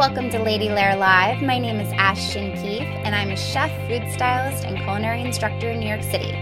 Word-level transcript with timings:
Welcome 0.00 0.30
to 0.30 0.42
Lady 0.42 0.70
Lair 0.70 0.96
Live. 0.96 1.42
My 1.42 1.58
name 1.58 1.78
is 1.78 1.92
Ashton 1.92 2.56
Keefe, 2.56 2.88
and 3.04 3.14
I'm 3.14 3.28
a 3.28 3.36
chef, 3.36 3.70
food 3.86 4.10
stylist, 4.10 4.64
and 4.64 4.78
culinary 4.78 5.20
instructor 5.20 5.68
in 5.68 5.80
New 5.80 5.88
York 5.88 6.02
City. 6.02 6.32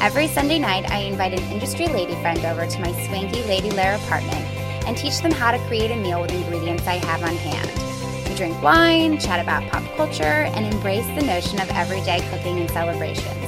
Every 0.00 0.28
Sunday 0.28 0.60
night, 0.60 0.88
I 0.88 0.98
invite 0.98 1.32
an 1.32 1.42
industry 1.50 1.88
lady 1.88 2.14
friend 2.20 2.38
over 2.44 2.64
to 2.64 2.78
my 2.80 2.92
swanky 3.08 3.42
Lady 3.42 3.72
Lair 3.72 3.96
apartment 3.96 4.46
and 4.86 4.96
teach 4.96 5.18
them 5.20 5.32
how 5.32 5.50
to 5.50 5.58
create 5.66 5.90
a 5.90 5.96
meal 5.96 6.22
with 6.22 6.30
ingredients 6.30 6.86
I 6.86 7.04
have 7.06 7.24
on 7.24 7.34
hand. 7.34 8.28
We 8.28 8.36
drink 8.36 8.62
wine, 8.62 9.18
chat 9.18 9.40
about 9.40 9.68
pop 9.68 9.82
culture, 9.96 10.22
and 10.22 10.72
embrace 10.72 11.08
the 11.08 11.26
notion 11.26 11.60
of 11.60 11.68
everyday 11.70 12.20
cooking 12.30 12.60
and 12.60 12.70
celebrations. 12.70 13.42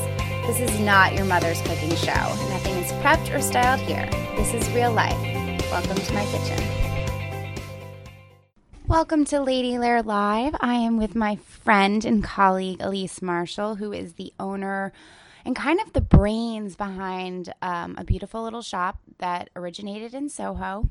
This 0.49 0.59
is 0.59 0.81
not 0.81 1.15
your 1.15 1.27
mother's 1.27 1.63
cooking 1.63 1.95
show. 1.95 2.11
Nothing 2.51 2.75
is 2.75 2.91
prepped 2.95 3.33
or 3.33 3.41
styled 3.41 3.83
here. 3.83 4.11
This 4.35 4.53
is 4.53 4.69
real 4.73 4.91
life. 4.91 5.17
Welcome 5.71 5.95
to 5.95 6.13
my 6.13 6.25
kitchen. 6.25 6.90
Welcome 8.91 9.25
to 9.27 9.41
Lady 9.41 9.79
Lair 9.79 10.03
Live. 10.03 10.57
I 10.61 10.75
am 10.75 10.97
with 10.97 11.15
my 11.15 11.37
friend 11.37 12.05
and 12.05 12.25
colleague 12.25 12.79
Elisa 12.81 13.25
Marshall, 13.25 13.77
who 13.77 13.93
is 13.93 14.15
the 14.15 14.33
owner 14.41 14.93
and 15.45 15.55
kind 15.55 15.81
of 15.81 15.93
the 15.93 16.01
brains 16.01 16.75
behind 16.75 17.55
um, 17.63 17.95
a 17.97 18.03
beautiful 18.03 18.43
little 18.43 18.63
shop 18.63 18.99
that 19.19 19.49
originated 19.55 20.13
in 20.13 20.29
Soho 20.29 20.89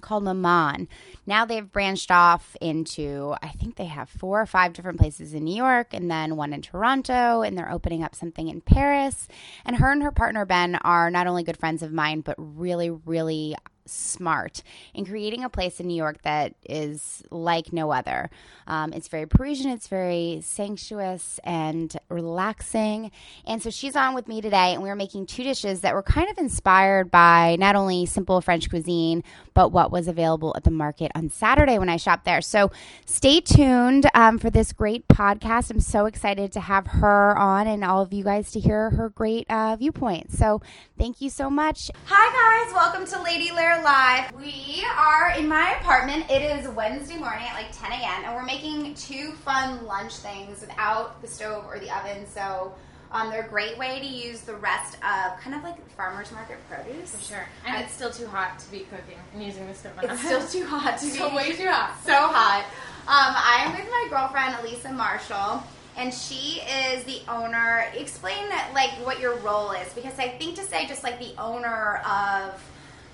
called 0.00 0.24
Maman. 0.24 0.88
Now 1.26 1.44
they've 1.44 1.70
branched 1.70 2.10
off 2.10 2.56
into, 2.62 3.34
I 3.42 3.48
think 3.48 3.76
they 3.76 3.86
have 3.86 4.08
four 4.08 4.40
or 4.40 4.46
five 4.46 4.72
different 4.72 4.98
places 4.98 5.34
in 5.34 5.44
New 5.44 5.54
York 5.54 5.92
and 5.92 6.10
then 6.10 6.36
one 6.36 6.54
in 6.54 6.62
Toronto, 6.62 7.42
and 7.42 7.58
they're 7.58 7.70
opening 7.70 8.02
up 8.02 8.14
something 8.14 8.48
in 8.48 8.62
Paris. 8.62 9.28
And 9.66 9.76
her 9.76 9.92
and 9.92 10.02
her 10.02 10.12
partner 10.12 10.46
Ben 10.46 10.76
are 10.76 11.10
not 11.10 11.26
only 11.26 11.42
good 11.42 11.58
friends 11.58 11.82
of 11.82 11.92
mine, 11.92 12.22
but 12.22 12.36
really, 12.38 12.88
really 12.88 13.54
smart 13.86 14.62
in 14.94 15.04
creating 15.04 15.44
a 15.44 15.48
place 15.48 15.80
in 15.80 15.86
New 15.86 15.96
York 15.96 16.22
that 16.22 16.54
is 16.68 17.22
like 17.30 17.72
no 17.72 17.90
other. 17.90 18.30
Um, 18.66 18.92
it's 18.92 19.08
very 19.08 19.26
Parisian, 19.26 19.70
it's 19.70 19.88
very 19.88 20.40
sumptuous 20.42 21.38
and 21.44 21.96
relaxing. 22.08 23.10
And 23.46 23.62
so 23.62 23.70
she's 23.70 23.96
on 23.96 24.14
with 24.14 24.28
me 24.28 24.40
today, 24.40 24.74
and 24.74 24.82
we 24.82 24.90
are 24.90 24.96
making 24.96 25.26
two 25.26 25.42
dishes 25.42 25.80
that 25.80 25.94
were 25.94 26.02
kind 26.02 26.30
of 26.30 26.38
inspired 26.38 27.10
by 27.10 27.56
not 27.58 27.76
only 27.76 28.06
simple 28.06 28.40
French 28.40 28.70
cuisine, 28.70 29.22
but 29.52 29.70
what 29.70 29.90
was 29.90 30.08
available 30.08 30.52
at 30.56 30.64
the 30.64 30.70
market 30.70 31.12
on 31.14 31.28
Saturday 31.28 31.78
when 31.78 31.88
I 31.88 31.96
shopped 31.96 32.24
there. 32.24 32.40
So 32.40 32.70
stay 33.04 33.40
tuned 33.40 34.08
um, 34.14 34.38
for 34.38 34.50
this 34.50 34.72
great 34.72 35.06
podcast. 35.08 35.70
I'm 35.70 35.80
so 35.80 36.06
excited 36.06 36.52
to 36.52 36.60
have 36.60 36.86
her 36.86 37.36
on 37.36 37.66
and 37.66 37.84
all 37.84 38.02
of 38.02 38.12
you 38.12 38.24
guys 38.24 38.50
to 38.52 38.60
hear 38.60 38.90
her 38.90 39.10
great 39.10 39.46
uh, 39.50 39.76
viewpoints. 39.76 40.38
So 40.38 40.60
thank 40.98 41.20
you 41.20 41.30
so 41.30 41.50
much. 41.50 41.90
Hi, 42.06 42.64
guys. 42.64 42.74
Welcome 42.74 43.06
to 43.06 43.22
Lady 43.22 43.50
Lair 43.74 43.82
Live. 43.82 44.32
We 44.40 44.84
are 44.96 45.32
in 45.36 45.48
my 45.48 45.76
apartment. 45.80 46.30
It 46.30 46.42
is 46.42 46.68
Wednesday 46.68 47.16
morning 47.16 47.44
at 47.44 47.54
like 47.54 47.76
10 47.76 47.90
a.m., 47.90 48.24
and 48.24 48.34
we're 48.34 48.44
making 48.44 48.94
two 48.94 49.32
fun 49.32 49.84
lunch 49.84 50.14
things 50.16 50.60
without 50.60 51.20
the 51.20 51.26
stove 51.26 51.64
or 51.66 51.80
the 51.80 51.90
oven. 51.90 52.24
So 52.26 52.72
um, 53.10 53.30
they're 53.30 53.44
a 53.44 53.48
great 53.48 53.76
way 53.76 53.98
to 53.98 54.06
use 54.06 54.42
the 54.42 54.54
rest 54.54 54.94
of 54.96 55.40
kind 55.40 55.56
of 55.56 55.64
like 55.64 55.76
farmers 55.90 56.30
market 56.30 56.58
produce. 56.68 57.16
For 57.16 57.34
sure. 57.34 57.48
And 57.66 57.82
it's 57.82 57.92
still 57.92 58.10
too 58.10 58.28
hot 58.28 58.60
to 58.60 58.70
be 58.70 58.80
cooking 58.80 59.18
and 59.32 59.42
using 59.42 59.66
the 59.66 59.74
stove. 59.74 59.92
It's 60.02 60.20
still 60.20 60.46
too 60.46 60.66
hot 60.66 60.98
to 60.98 61.04
be. 61.06 61.10
still 61.10 61.34
way 61.34 61.52
too 61.52 61.66
hot. 61.68 61.98
so 62.04 62.12
hot. 62.14 62.64
Um, 63.08 63.34
I'm 63.36 63.72
with 63.72 63.90
my 63.90 64.06
girlfriend 64.08 64.56
Elisa 64.60 64.92
Marshall, 64.92 65.64
and 65.96 66.14
she 66.14 66.60
is 66.60 67.02
the 67.04 67.20
owner. 67.28 67.86
Explain 67.96 68.48
like 68.72 68.90
what 69.04 69.18
your 69.18 69.36
role 69.38 69.72
is, 69.72 69.92
because 69.94 70.16
I 70.20 70.28
think 70.28 70.54
to 70.56 70.62
say 70.62 70.86
just 70.86 71.02
like 71.02 71.18
the 71.18 71.34
owner 71.38 71.96
of 72.08 72.62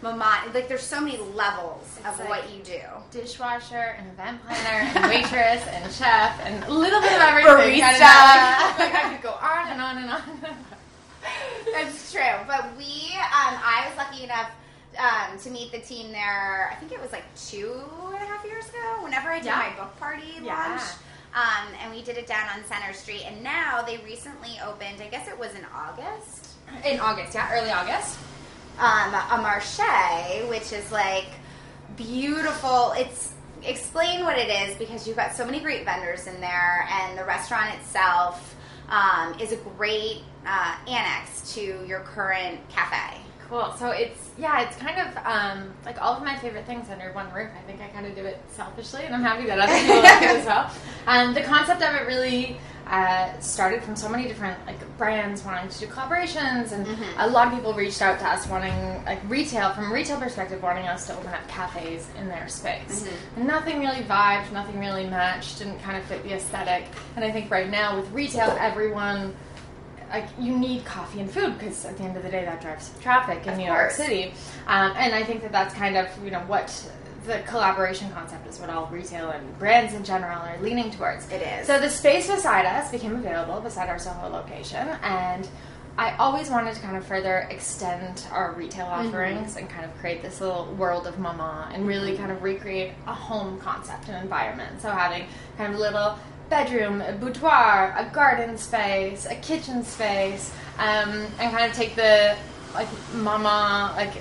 Maman, 0.02 0.52
like 0.54 0.66
there's 0.68 0.82
so 0.82 1.00
many 1.00 1.18
levels 1.34 1.98
of 2.06 2.18
like- 2.18 2.28
what 2.28 2.50
you 2.50 2.62
do. 2.62 2.80
Dishwasher 3.10 3.96
and 3.98 4.08
event 4.08 4.40
planner 4.46 4.90
and 4.94 5.04
waitress 5.10 5.66
and 5.66 5.92
chef 5.92 6.40
and 6.44 6.64
a 6.64 6.70
little 6.72 7.00
bit 7.00 7.12
of 7.12 7.20
everything. 7.20 7.80
Barista. 7.80 7.98
Kind 8.00 8.72
of 8.72 8.78
like, 8.78 8.94
I 9.04 9.12
could 9.14 9.22
go 9.22 9.30
on 9.32 9.68
and 9.68 9.80
on 9.80 9.98
and 9.98 10.10
on. 10.10 10.22
That's 11.72 12.12
true. 12.12 12.22
But 12.46 12.76
we, 12.78 13.12
um, 13.18 13.54
I 13.60 13.86
was 13.88 13.96
lucky 13.98 14.24
enough 14.24 14.50
um, 14.98 15.38
to 15.40 15.50
meet 15.50 15.70
the 15.72 15.80
team 15.80 16.10
there. 16.12 16.70
I 16.72 16.74
think 16.76 16.92
it 16.92 17.00
was 17.00 17.12
like 17.12 17.24
two 17.36 17.80
and 18.06 18.14
a 18.14 18.18
half 18.26 18.44
years 18.44 18.68
ago. 18.68 19.02
Whenever 19.02 19.28
I 19.28 19.36
did 19.38 19.46
Yeah. 19.46 19.56
my 19.76 19.82
book 19.84 19.98
party 20.00 20.34
Yeah. 20.42 20.82
um, 21.34 21.68
and 21.82 21.92
we 21.92 22.02
did 22.02 22.16
it 22.16 22.26
down 22.26 22.48
on 22.56 22.64
Centre 22.64 22.92
Street. 22.94 23.24
And 23.26 23.42
now 23.42 23.82
they 23.82 23.98
recently 23.98 24.58
opened. 24.64 25.00
I 25.02 25.08
guess 25.08 25.28
it 25.28 25.38
was 25.38 25.54
in 25.54 25.64
August. 25.74 26.48
In 26.84 27.00
August, 27.00 27.34
yeah, 27.34 27.52
early 27.52 27.70
August. 27.70 28.18
Um, 28.78 29.12
a 29.12 29.42
marché, 29.44 30.48
which 30.48 30.72
is 30.72 30.90
like 30.90 31.28
beautiful. 31.96 32.92
It's 32.96 33.34
explain 33.62 34.24
what 34.24 34.38
it 34.38 34.48
is 34.48 34.76
because 34.78 35.06
you've 35.06 35.16
got 35.16 35.34
so 35.34 35.44
many 35.44 35.60
great 35.60 35.84
vendors 35.84 36.26
in 36.26 36.40
there, 36.40 36.88
and 36.90 37.18
the 37.18 37.24
restaurant 37.24 37.74
itself 37.74 38.56
um, 38.88 39.38
is 39.38 39.52
a 39.52 39.56
great 39.56 40.22
uh, 40.46 40.76
annex 40.88 41.54
to 41.54 41.84
your 41.86 42.00
current 42.00 42.58
cafe. 42.68 43.20
Cool. 43.48 43.74
So 43.78 43.90
it's 43.90 44.30
yeah, 44.38 44.62
it's 44.62 44.76
kind 44.76 44.98
of 45.00 45.16
um, 45.26 45.72
like 45.84 46.00
all 46.00 46.14
of 46.16 46.22
my 46.22 46.36
favorite 46.38 46.66
things 46.66 46.88
under 46.88 47.12
one 47.12 47.32
roof. 47.32 47.50
I 47.56 47.62
think 47.66 47.80
I 47.80 47.88
kind 47.88 48.06
of 48.06 48.14
do 48.14 48.24
it 48.24 48.38
selfishly, 48.48 49.02
and 49.02 49.14
I'm 49.14 49.22
happy 49.22 49.46
that 49.46 49.58
other 49.58 49.74
people 49.74 50.02
like 50.02 50.22
it 50.22 50.36
as 50.36 50.46
well. 50.46 50.70
Um, 51.06 51.34
the 51.34 51.42
concept 51.42 51.82
of 51.82 51.94
it 51.94 52.06
really 52.06 52.58
uh, 52.90 53.38
started 53.38 53.82
from 53.84 53.94
so 53.94 54.08
many 54.08 54.26
different 54.26 54.58
like 54.66 54.98
brands 54.98 55.44
wanting 55.44 55.70
to 55.70 55.78
do 55.78 55.86
collaborations, 55.86 56.72
and 56.72 56.86
a 57.18 57.28
lot 57.30 57.46
of 57.46 57.54
people 57.54 57.72
reached 57.72 58.02
out 58.02 58.18
to 58.18 58.26
us 58.26 58.48
wanting 58.48 59.04
like 59.04 59.20
retail 59.30 59.72
from 59.72 59.90
a 59.90 59.94
retail 59.94 60.18
perspective, 60.18 60.60
wanting 60.60 60.86
us 60.88 61.06
to 61.06 61.16
open 61.16 61.28
up 61.28 61.46
cafes 61.46 62.08
in 62.18 62.28
their 62.28 62.48
space. 62.48 63.08
And 63.36 63.46
nothing 63.46 63.78
really 63.78 64.02
vibed, 64.02 64.52
nothing 64.52 64.80
really 64.80 65.06
matched, 65.06 65.58
didn't 65.58 65.78
kind 65.80 65.96
of 65.96 66.04
fit 66.04 66.24
the 66.24 66.34
aesthetic. 66.34 66.84
And 67.14 67.24
I 67.24 67.30
think 67.30 67.48
right 67.50 67.70
now 67.70 67.96
with 67.96 68.10
retail, 68.10 68.56
everyone 68.58 69.34
like 70.10 70.26
you 70.40 70.58
need 70.58 70.84
coffee 70.84 71.20
and 71.20 71.30
food 71.30 71.56
because 71.56 71.84
at 71.84 71.96
the 71.96 72.02
end 72.02 72.16
of 72.16 72.24
the 72.24 72.28
day 72.28 72.44
that 72.44 72.60
drives 72.60 72.90
traffic 73.00 73.44
in 73.44 73.50
Of 73.52 73.58
New 73.58 73.66
York. 73.66 73.92
City, 73.92 74.34
um, 74.66 74.92
and 74.96 75.14
I 75.14 75.22
think 75.22 75.42
that 75.42 75.52
that's 75.52 75.74
kind 75.74 75.96
of 75.96 76.08
you 76.24 76.32
know 76.32 76.40
what 76.40 76.90
the 77.30 77.38
collaboration 77.46 78.10
concept 78.12 78.46
is 78.48 78.58
what 78.58 78.70
all 78.70 78.86
retail 78.86 79.30
and 79.30 79.58
brands 79.58 79.94
in 79.94 80.02
general 80.04 80.38
are 80.40 80.58
leaning 80.60 80.90
towards. 80.90 81.28
It 81.30 81.42
is. 81.42 81.66
So 81.66 81.78
the 81.78 81.88
space 81.88 82.26
beside 82.26 82.66
us 82.66 82.90
became 82.90 83.14
available 83.14 83.60
beside 83.60 83.88
our 83.88 83.98
Soho 83.98 84.28
location, 84.28 84.88
and 85.02 85.48
I 85.96 86.16
always 86.16 86.50
wanted 86.50 86.74
to 86.74 86.80
kind 86.80 86.96
of 86.96 87.04
further 87.06 87.46
extend 87.50 88.26
our 88.32 88.52
retail 88.52 88.86
Mm-hmm. 88.86 89.08
offerings 89.08 89.56
and 89.56 89.68
kind 89.68 89.84
of 89.84 89.96
create 89.98 90.22
this 90.22 90.40
little 90.40 90.66
world 90.74 91.06
of 91.06 91.18
Maman 91.18 91.72
and 91.72 91.86
really 91.86 92.12
Mm-hmm. 92.12 92.20
kind 92.20 92.32
of 92.32 92.42
recreate 92.42 92.92
a 93.06 93.14
home 93.14 93.58
concept 93.60 94.08
and 94.08 94.20
environment. 94.22 94.80
So 94.80 94.90
having 94.90 95.24
kind 95.56 95.72
of 95.72 95.78
a 95.78 95.82
little 95.82 96.18
bedroom, 96.48 97.00
a 97.00 97.12
boudoir, 97.12 97.94
a 97.96 98.10
garden 98.12 98.58
space, 98.58 99.26
a 99.26 99.36
kitchen 99.36 99.84
space, 99.84 100.52
um, 100.78 101.26
and 101.38 101.52
kind 101.56 101.70
of 101.70 101.76
take 101.76 101.94
the 101.94 102.36
like 102.74 102.88
Maman 103.14 103.94
like 103.96 104.12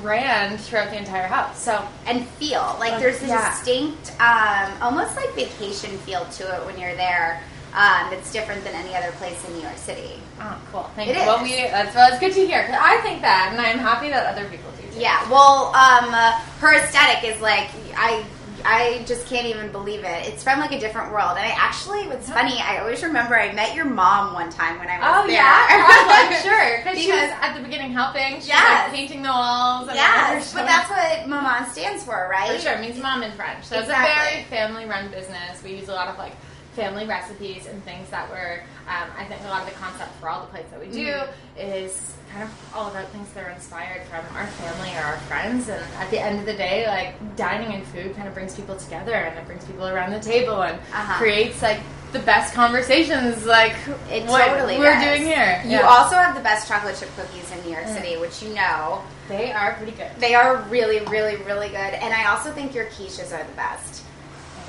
brand 0.00 0.60
throughout 0.60 0.90
the 0.90 0.96
entire 0.98 1.26
house. 1.26 1.60
So 1.60 1.84
and 2.06 2.26
feel 2.28 2.76
like 2.80 2.98
there's 2.98 3.22
a 3.22 3.26
Yeah. 3.26 3.50
distinct, 3.50 4.12
um, 4.20 4.72
almost 4.82 5.16
like 5.16 5.32
vacation 5.34 5.98
feel 5.98 6.24
to 6.24 6.42
it 6.56 6.64
when 6.66 6.78
you're 6.78 6.94
there. 6.96 7.42
Um, 7.76 8.08
that's 8.10 8.30
different 8.30 8.62
than 8.64 8.74
any 8.74 8.94
other 8.94 9.10
place 9.12 9.44
in 9.44 9.54
New 9.54 9.62
York 9.62 9.76
City. 9.76 10.20
Oh, 10.40 10.56
cool. 10.70 10.88
Thank 10.94 11.10
It 11.10 11.16
you. 11.16 11.22
Well, 11.26 11.42
we 11.42 11.56
that's 11.62 11.94
well, 11.94 12.08
it's 12.08 12.20
good 12.20 12.32
to 12.34 12.46
hear. 12.46 12.64
'cause 12.66 12.76
I 12.80 12.98
think 12.98 13.20
that, 13.22 13.48
and 13.50 13.60
I'm 13.60 13.78
happy 13.80 14.08
that 14.10 14.26
other 14.26 14.44
people 14.44 14.70
do. 14.80 14.82
Too. 14.94 15.00
Yeah. 15.00 15.28
Well, 15.28 15.74
um, 15.74 16.14
uh, 16.14 16.32
her 16.60 16.74
aesthetic 16.74 17.24
is 17.24 17.40
like 17.40 17.68
I. 17.96 18.22
I 18.66 19.04
just 19.06 19.26
can't 19.26 19.46
even 19.46 19.70
believe 19.72 20.04
it. 20.04 20.26
It's 20.26 20.42
from 20.42 20.58
like 20.58 20.72
a 20.72 20.80
different 20.80 21.12
world. 21.12 21.36
And 21.36 21.40
I 21.46 21.54
actually, 21.56 22.06
what's 22.08 22.30
funny, 22.30 22.58
I 22.60 22.78
always 22.78 23.02
remember 23.02 23.34
I 23.38 23.52
met 23.52 23.74
your 23.74 23.84
mom 23.84 24.32
one 24.32 24.48
time 24.50 24.78
when 24.78 24.88
I 24.88 24.98
was 24.98 25.06
Oh 25.06 25.26
there. 25.26 25.42
Oh, 25.42 25.68
yeah, 25.68 25.86
probably 25.86 26.36
sure. 26.42 26.78
Because 26.82 26.98
she 27.02 27.12
was 27.12 27.30
at 27.42 27.54
the 27.56 27.62
beginning 27.62 27.92
helping. 27.92 28.40
She 28.40 28.48
Yes. 28.48 28.62
was 28.88 28.92
like, 28.92 28.92
painting 28.98 29.22
the 29.22 29.28
walls. 29.28 29.88
And 29.88 29.96
Yes, 29.96 30.54
but 30.54 30.64
that's 30.66 30.88
what 30.88 31.28
Maman 31.28 31.66
stands 31.70 32.04
for, 32.04 32.28
right? 32.30 32.52
For 32.52 32.58
sure, 32.58 32.72
it 32.72 32.80
means 32.80 32.98
mom 33.02 33.22
in 33.22 33.32
French. 33.32 33.64
So 33.64 33.78
Exactly. 33.78 34.10
it's 34.40 34.46
a 34.46 34.50
very 34.50 34.62
family-run 34.72 35.10
business. 35.10 35.62
We 35.62 35.74
use 35.74 35.88
a 35.88 35.94
lot 35.94 36.08
of 36.08 36.16
like 36.18 36.32
family 36.74 37.06
recipes 37.06 37.66
and 37.66 37.82
things 37.84 38.08
that 38.10 38.28
were. 38.30 38.60
Um, 38.88 39.08
I 39.16 39.24
think 39.24 39.40
a 39.44 39.48
lot 39.48 39.62
of 39.62 39.68
the 39.68 39.74
concept 39.80 40.10
for 40.20 40.28
all 40.28 40.40
the 40.40 40.46
plates 40.48 40.70
that 40.70 40.80
we 40.80 40.86
do 40.88 41.06
Mhm. 41.06 41.28
is 41.56 42.12
kind 42.32 42.42
of 42.44 42.50
all 42.74 42.88
about 42.90 43.08
things 43.10 43.28
that 43.34 43.44
are 43.44 43.50
inspired 43.50 44.02
from 44.08 44.24
our 44.36 44.46
family 44.46 44.90
or 44.96 45.02
our 45.04 45.16
friends. 45.28 45.68
And 45.68 45.82
at 46.00 46.10
the 46.10 46.18
end 46.18 46.40
of 46.40 46.46
the 46.46 46.52
day, 46.54 46.86
like 46.88 47.36
dining 47.36 47.72
and 47.74 47.86
food 47.86 48.14
kind 48.16 48.26
of 48.26 48.34
brings 48.34 48.54
people 48.54 48.76
together 48.76 49.14
and 49.14 49.38
it 49.38 49.46
brings 49.46 49.64
people 49.64 49.86
around 49.86 50.10
the 50.12 50.20
table 50.20 50.62
and 50.62 50.76
Uh-huh. 50.92 51.14
creates 51.18 51.62
like 51.62 51.80
the 52.12 52.18
best 52.18 52.54
conversations. 52.54 53.44
Like 53.46 53.74
It 54.10 54.24
what 54.26 54.46
totally 54.48 54.78
we're 54.78 54.94
does. 54.94 55.04
doing 55.04 55.22
here. 55.24 55.60
You 55.64 55.78
Yeah. 55.78 55.86
also 55.88 56.16
have 56.16 56.34
the 56.34 56.40
best 56.40 56.66
chocolate 56.68 56.96
chip 56.98 57.10
cookies 57.16 57.50
in 57.52 57.64
New 57.64 57.72
York 57.72 57.86
Mm. 57.86 57.94
City, 57.94 58.16
which 58.16 58.42
you 58.42 58.52
know. 58.54 59.02
they 59.28 59.52
are 59.52 59.72
pretty 59.74 59.92
good. 59.92 60.10
They 60.18 60.34
are 60.34 60.56
really, 60.68 61.00
really, 61.06 61.36
really 61.36 61.68
good. 61.68 61.94
And 61.94 62.12
I 62.12 62.26
also 62.26 62.52
think 62.52 62.74
your 62.74 62.84
quiches 62.86 63.32
are 63.32 63.42
the 63.42 63.52
best, 63.56 64.02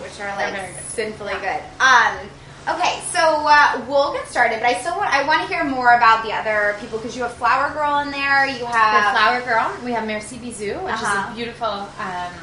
which 0.02 0.20
are 0.20 0.36
like 0.36 0.80
sinfully 0.88 1.34
Yeah. 1.42 1.60
good. 1.60 1.64
Um, 1.82 2.76
okay, 2.76 3.00
so 3.12 3.20
uh, 3.48 3.82
we'll 3.88 4.14
get 4.14 4.28
started, 4.28 4.60
but 4.60 4.68
I 4.70 4.74
still 4.80 4.96
want 4.98 5.14
I 5.14 5.26
want 5.28 5.42
to 5.42 5.48
hear 5.48 5.64
more 5.64 5.94
about 5.96 6.24
the 6.24 6.32
other 6.34 6.76
people 6.80 6.98
because 7.00 7.16
you 7.16 7.24
have 7.24 7.34
Flower 7.36 7.74
Girl 7.74 8.00
in 8.00 8.12
there. 8.12 8.46
You 8.48 8.60
The 8.60 8.66
have 8.68 9.12
Flower 9.16 9.42
Girl. 9.42 9.72
We 9.86 9.92
have 9.94 10.06
Merci 10.08 10.38
Bisou, 10.38 10.82
which 10.84 10.96
is 10.96 11.02
Uh-huh. 11.02 11.32
a 11.32 11.36
beautiful 11.36 11.68
um, 11.68 12.34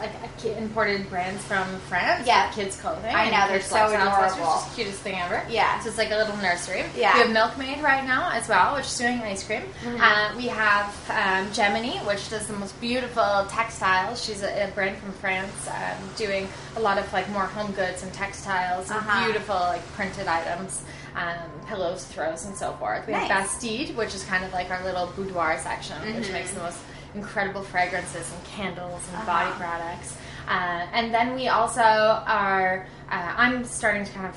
like 0.00 0.44
imported 0.56 1.08
brands 1.10 1.42
from 1.44 1.66
France. 1.80 2.26
Yeah. 2.26 2.50
kids 2.52 2.76
clothing. 2.80 3.14
I 3.14 3.30
know, 3.30 3.46
they're 3.48 3.60
so 3.60 3.86
adorable. 3.86 4.24
It's 4.56 4.64
the 4.66 4.74
cutest 4.74 5.00
thing 5.00 5.18
ever. 5.18 5.44
Yeah. 5.48 5.78
so 5.80 5.88
it's 5.88 5.98
like 5.98 6.10
a 6.10 6.16
little 6.16 6.36
nursery. 6.38 6.84
Yeah. 6.96 7.14
we 7.14 7.20
have 7.22 7.30
Milkmaid 7.30 7.82
right 7.82 8.04
now 8.04 8.30
as 8.32 8.48
well, 8.48 8.74
which 8.76 8.86
is 8.86 8.98
doing 8.98 9.20
ice 9.20 9.44
cream. 9.44 9.62
Mm-hmm. 9.84 10.00
Uh, 10.00 10.36
we 10.36 10.48
have 10.48 10.94
um, 11.10 11.52
Gemini, 11.52 11.98
which 12.06 12.28
does 12.30 12.46
the 12.46 12.54
most 12.54 12.78
beautiful 12.80 13.46
textiles. 13.48 14.24
She's 14.24 14.42
a, 14.42 14.68
a 14.68 14.70
brand 14.72 14.96
from 14.98 15.12
France, 15.12 15.68
um, 15.68 16.08
doing 16.16 16.48
a 16.76 16.80
lot 16.80 16.98
of 16.98 17.12
like 17.12 17.28
more 17.30 17.44
home 17.46 17.72
goods 17.72 18.02
and 18.02 18.12
textiles 18.12 18.90
and 18.90 18.98
Uh-huh. 19.00 19.24
beautiful 19.26 19.54
like 19.56 19.86
printed 19.92 20.26
items. 20.26 20.82
Um, 21.16 21.50
pillows, 21.66 22.04
throws, 22.04 22.44
and 22.44 22.56
so 22.56 22.72
forth. 22.74 23.04
We 23.08 23.14
have 23.14 23.28
Bastide, 23.28 23.96
which 23.96 24.14
is 24.14 24.22
kind 24.24 24.44
of 24.44 24.52
like 24.52 24.70
our 24.70 24.82
little 24.84 25.06
boudoir 25.16 25.58
section, 25.58 25.96
which 26.14 26.26
Mhm. 26.28 26.32
makes 26.32 26.52
the 26.52 26.60
most 26.60 26.78
incredible 27.14 27.62
fragrances 27.62 28.30
and 28.32 28.44
candles 28.44 29.02
and 29.08 29.16
Uh-huh. 29.18 29.26
body 29.26 29.50
products. 29.58 30.16
Uh, 30.48 30.86
and 30.92 31.12
then 31.14 31.34
we 31.34 31.48
also 31.48 31.80
are, 31.82 32.86
uh, 33.10 33.34
I'm 33.36 33.64
starting 33.64 34.04
to 34.04 34.12
kind 34.12 34.26
of 34.26 34.36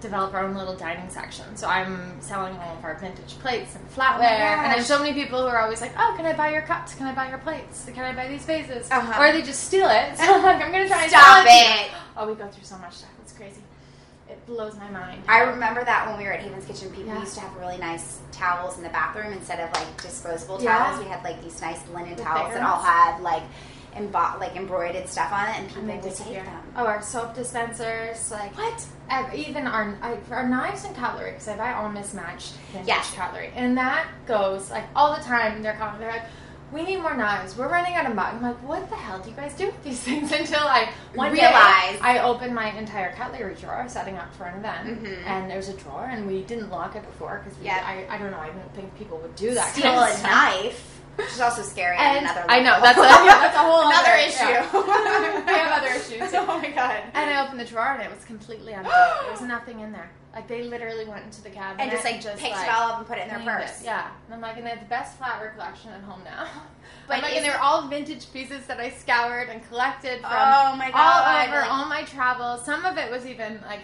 develop 0.00 0.34
our 0.34 0.44
own 0.44 0.54
little 0.54 0.76
dining 0.76 1.08
section. 1.08 1.56
So 1.56 1.66
I'm 1.66 2.20
selling 2.20 2.54
all 2.58 2.76
of 2.76 2.84
our 2.84 2.94
vintage 2.96 3.38
plates 3.38 3.74
and 3.74 3.88
flatware. 3.90 4.20
and 4.22 4.74
there's 4.74 4.86
so 4.86 4.98
many 4.98 5.14
people 5.14 5.40
who 5.40 5.46
are 5.48 5.60
always 5.62 5.80
like, 5.80 5.92
oh, 5.98 6.12
can 6.16 6.26
I 6.26 6.34
buy 6.34 6.50
your 6.52 6.62
cups? 6.62 6.94
Can 6.94 7.06
I 7.06 7.14
buy 7.14 7.28
your 7.28 7.38
plates? 7.38 7.86
Can 7.86 8.04
I 8.04 8.12
buy 8.14 8.28
these 8.28 8.44
vases? 8.44 8.90
Uh-huh. 8.90 9.22
Or 9.22 9.32
they 9.32 9.40
just 9.42 9.64
steal 9.64 9.88
it. 9.88 10.16
So 10.18 10.24
I'm 10.24 10.42
like, 10.42 10.60
I'm 10.62 10.70
going 10.72 10.82
to 10.82 10.88
try 10.88 11.02
and 11.02 11.10
Stop 11.10 11.24
sell 11.24 11.44
to 11.44 11.48
it. 11.50 11.90
Oh, 12.18 12.26
we 12.28 12.34
go 12.34 12.46
through 12.48 12.64
so 12.64 12.76
much 12.78 12.94
stuff. 12.94 13.10
It's 13.22 13.32
crazy. 13.32 13.62
It 14.34 14.46
blows 14.46 14.76
my 14.76 14.90
mind. 14.90 15.22
I 15.28 15.42
remember 15.42 15.84
that 15.84 16.08
when 16.08 16.18
we 16.18 16.24
were 16.24 16.32
at 16.32 16.40
Haven's 16.42 16.64
Kitchen, 16.66 16.90
people 16.90 17.12
Yeah. 17.14 17.20
used 17.20 17.34
to 17.34 17.40
have 17.40 17.54
really 17.56 17.76
nice 17.78 18.18
towels 18.32 18.76
in 18.76 18.82
the 18.82 18.88
bathroom 18.88 19.32
instead 19.32 19.60
of 19.60 19.72
like 19.72 20.02
disposable 20.02 20.60
Yeah. 20.60 20.76
towels. 20.76 20.98
We 20.98 21.08
had 21.08 21.22
like 21.22 21.40
these 21.40 21.60
nice 21.62 21.78
linen 21.94 22.16
towels 22.16 22.52
that 22.52 22.62
all 22.64 22.82
had 22.82 23.20
like 23.20 23.44
embo- 23.94 24.40
like 24.40 24.56
embroidered 24.56 25.08
stuff 25.08 25.32
on 25.32 25.48
it, 25.50 25.56
and 25.58 25.68
people 25.68 25.88
and 25.88 26.02
would 26.02 26.14
take 26.16 26.44
them. 26.44 26.72
Oh, 26.76 26.84
our 26.84 27.00
soap 27.00 27.34
dispensers, 27.34 28.32
like 28.32 28.56
What? 28.58 28.84
Even 29.32 29.68
our 29.68 29.94
our 30.32 30.48
knives 30.48 30.84
and 30.84 30.96
cutlery 30.96 31.30
because 31.30 31.46
I 31.46 31.56
buy 31.56 31.72
all 31.74 31.88
mismatched 31.88 32.54
vintage 32.72 32.88
Yes. 32.88 33.14
cutlery, 33.14 33.52
and 33.54 33.78
that 33.78 34.06
goes 34.26 34.68
like 34.72 34.84
all 34.96 35.14
the 35.14 35.22
time. 35.22 35.62
They're 35.62 35.74
calling, 35.76 36.00
they're 36.00 36.10
like, 36.10 36.24
"We 36.72 36.82
need 36.82 36.96
more 37.00 37.14
knives. 37.14 37.56
We're 37.56 37.68
running 37.68 37.94
out 37.94 38.06
of 38.06 38.14
mug." 38.14 38.34
I'm 38.34 38.42
like, 38.42 38.56
"What 38.68 38.88
the 38.90 38.96
hell 38.96 39.18
do 39.20 39.30
you 39.30 39.36
guys 39.36 39.54
do 39.54 39.66
with 39.66 39.82
these 39.84 40.00
things?" 40.08 40.32
Until 40.32 40.60
I 40.66 40.90
one 41.14 41.32
Realize. 41.32 41.52
day 41.52 41.98
I 42.00 42.18
opened 42.22 42.54
my 42.54 42.70
entire 42.72 43.12
cutlery 43.14 43.54
drawer, 43.54 43.84
setting 43.88 44.16
up 44.16 44.34
for 44.34 44.44
an 44.44 44.58
event, 44.58 45.02
Mhm. 45.04 45.26
and 45.26 45.50
there's 45.50 45.68
a 45.68 45.74
drawer, 45.74 46.06
and 46.10 46.26
we 46.26 46.42
didn't 46.42 46.70
lock 46.70 46.96
it 46.96 47.04
before 47.06 47.40
because 47.44 47.58
Yeah. 47.62 47.82
I, 47.86 48.06
I 48.14 48.18
don't 48.18 48.30
know. 48.30 48.38
I 48.40 48.46
didn't 48.48 48.74
think 48.74 48.96
people 48.98 49.18
would 49.18 49.34
do 49.36 49.54
that. 49.54 49.72
Steal 49.72 49.84
kind 49.84 49.96
of 49.96 50.08
a 50.08 50.12
stuff. 50.18 50.30
knife, 50.30 51.00
which 51.16 51.28
is 51.28 51.40
also 51.40 51.62
scary. 51.62 51.96
And 51.96 52.18
another 52.26 52.44
I 52.48 52.60
know 52.60 52.80
that's 52.80 52.98
a, 52.98 53.02
yeah, 53.02 53.24
that's 53.42 53.56
a 53.56 53.60
whole 53.60 53.88
another 53.88 54.08
other- 54.10 54.16
issue. 54.18 54.44
yeah. 54.44 55.44
we 55.46 55.52
have 55.52 55.82
other 55.82 55.92
issues. 55.94 56.34
oh 56.34 56.46
my 56.46 56.70
god. 56.70 57.02
And 57.14 57.30
I 57.30 57.44
opened 57.44 57.60
the 57.60 57.64
drawer 57.64 57.92
and 57.92 58.02
it 58.02 58.10
was 58.14 58.24
completely 58.24 58.72
empty. 58.74 58.90
there 58.90 59.30
was 59.30 59.40
nothing 59.42 59.80
in 59.80 59.92
there. 59.92 60.10
Like 60.34 60.48
they 60.48 60.64
literally 60.64 61.04
went 61.04 61.24
into 61.24 61.42
the 61.42 61.50
cabinet 61.50 61.80
And 61.82 61.90
just 61.92 62.04
like 62.04 62.20
just 62.20 62.42
picked 62.42 62.56
it 62.56 62.68
all 62.68 62.90
up 62.92 62.98
and 62.98 63.06
put 63.06 63.18
it 63.18 63.28
in 63.28 63.44
their 63.44 63.56
purse. 63.58 63.80
it. 63.80 63.84
Yeah. 63.84 64.08
And 64.26 64.34
I'm 64.34 64.40
like, 64.40 64.56
and 64.56 64.66
they 64.66 64.70
have 64.70 64.80
the 64.80 64.86
best 64.86 65.18
flatware 65.20 65.52
collection 65.54 65.90
at 65.92 66.02
home 66.02 66.22
now. 66.24 66.46
But 67.06 67.22
like, 67.22 67.34
and 67.36 67.44
they're 67.44 67.60
all 67.60 67.86
vintage 67.88 68.32
pieces 68.32 68.66
that 68.66 68.80
I 68.80 68.88
scoured 68.90 69.48
and 69.50 69.66
collected 69.68 70.20
from 70.20 70.30
Oh 70.32 70.74
my 70.76 70.86
all 70.86 70.92
God, 70.92 71.48
over 71.48 71.60
like- 71.60 71.70
all 71.70 71.84
my 71.86 72.02
travels. 72.04 72.64
Some 72.64 72.84
of 72.86 72.96
it 72.98 73.10
was 73.10 73.26
even 73.26 73.60
like 73.66 73.80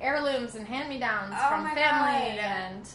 heirlooms 0.00 0.54
and 0.54 0.66
hand 0.66 0.88
me 0.88 0.98
downs 0.98 1.34
Oh 1.36 1.48
from 1.48 1.64
family 1.74 2.36
God. 2.38 2.44
and. 2.44 2.88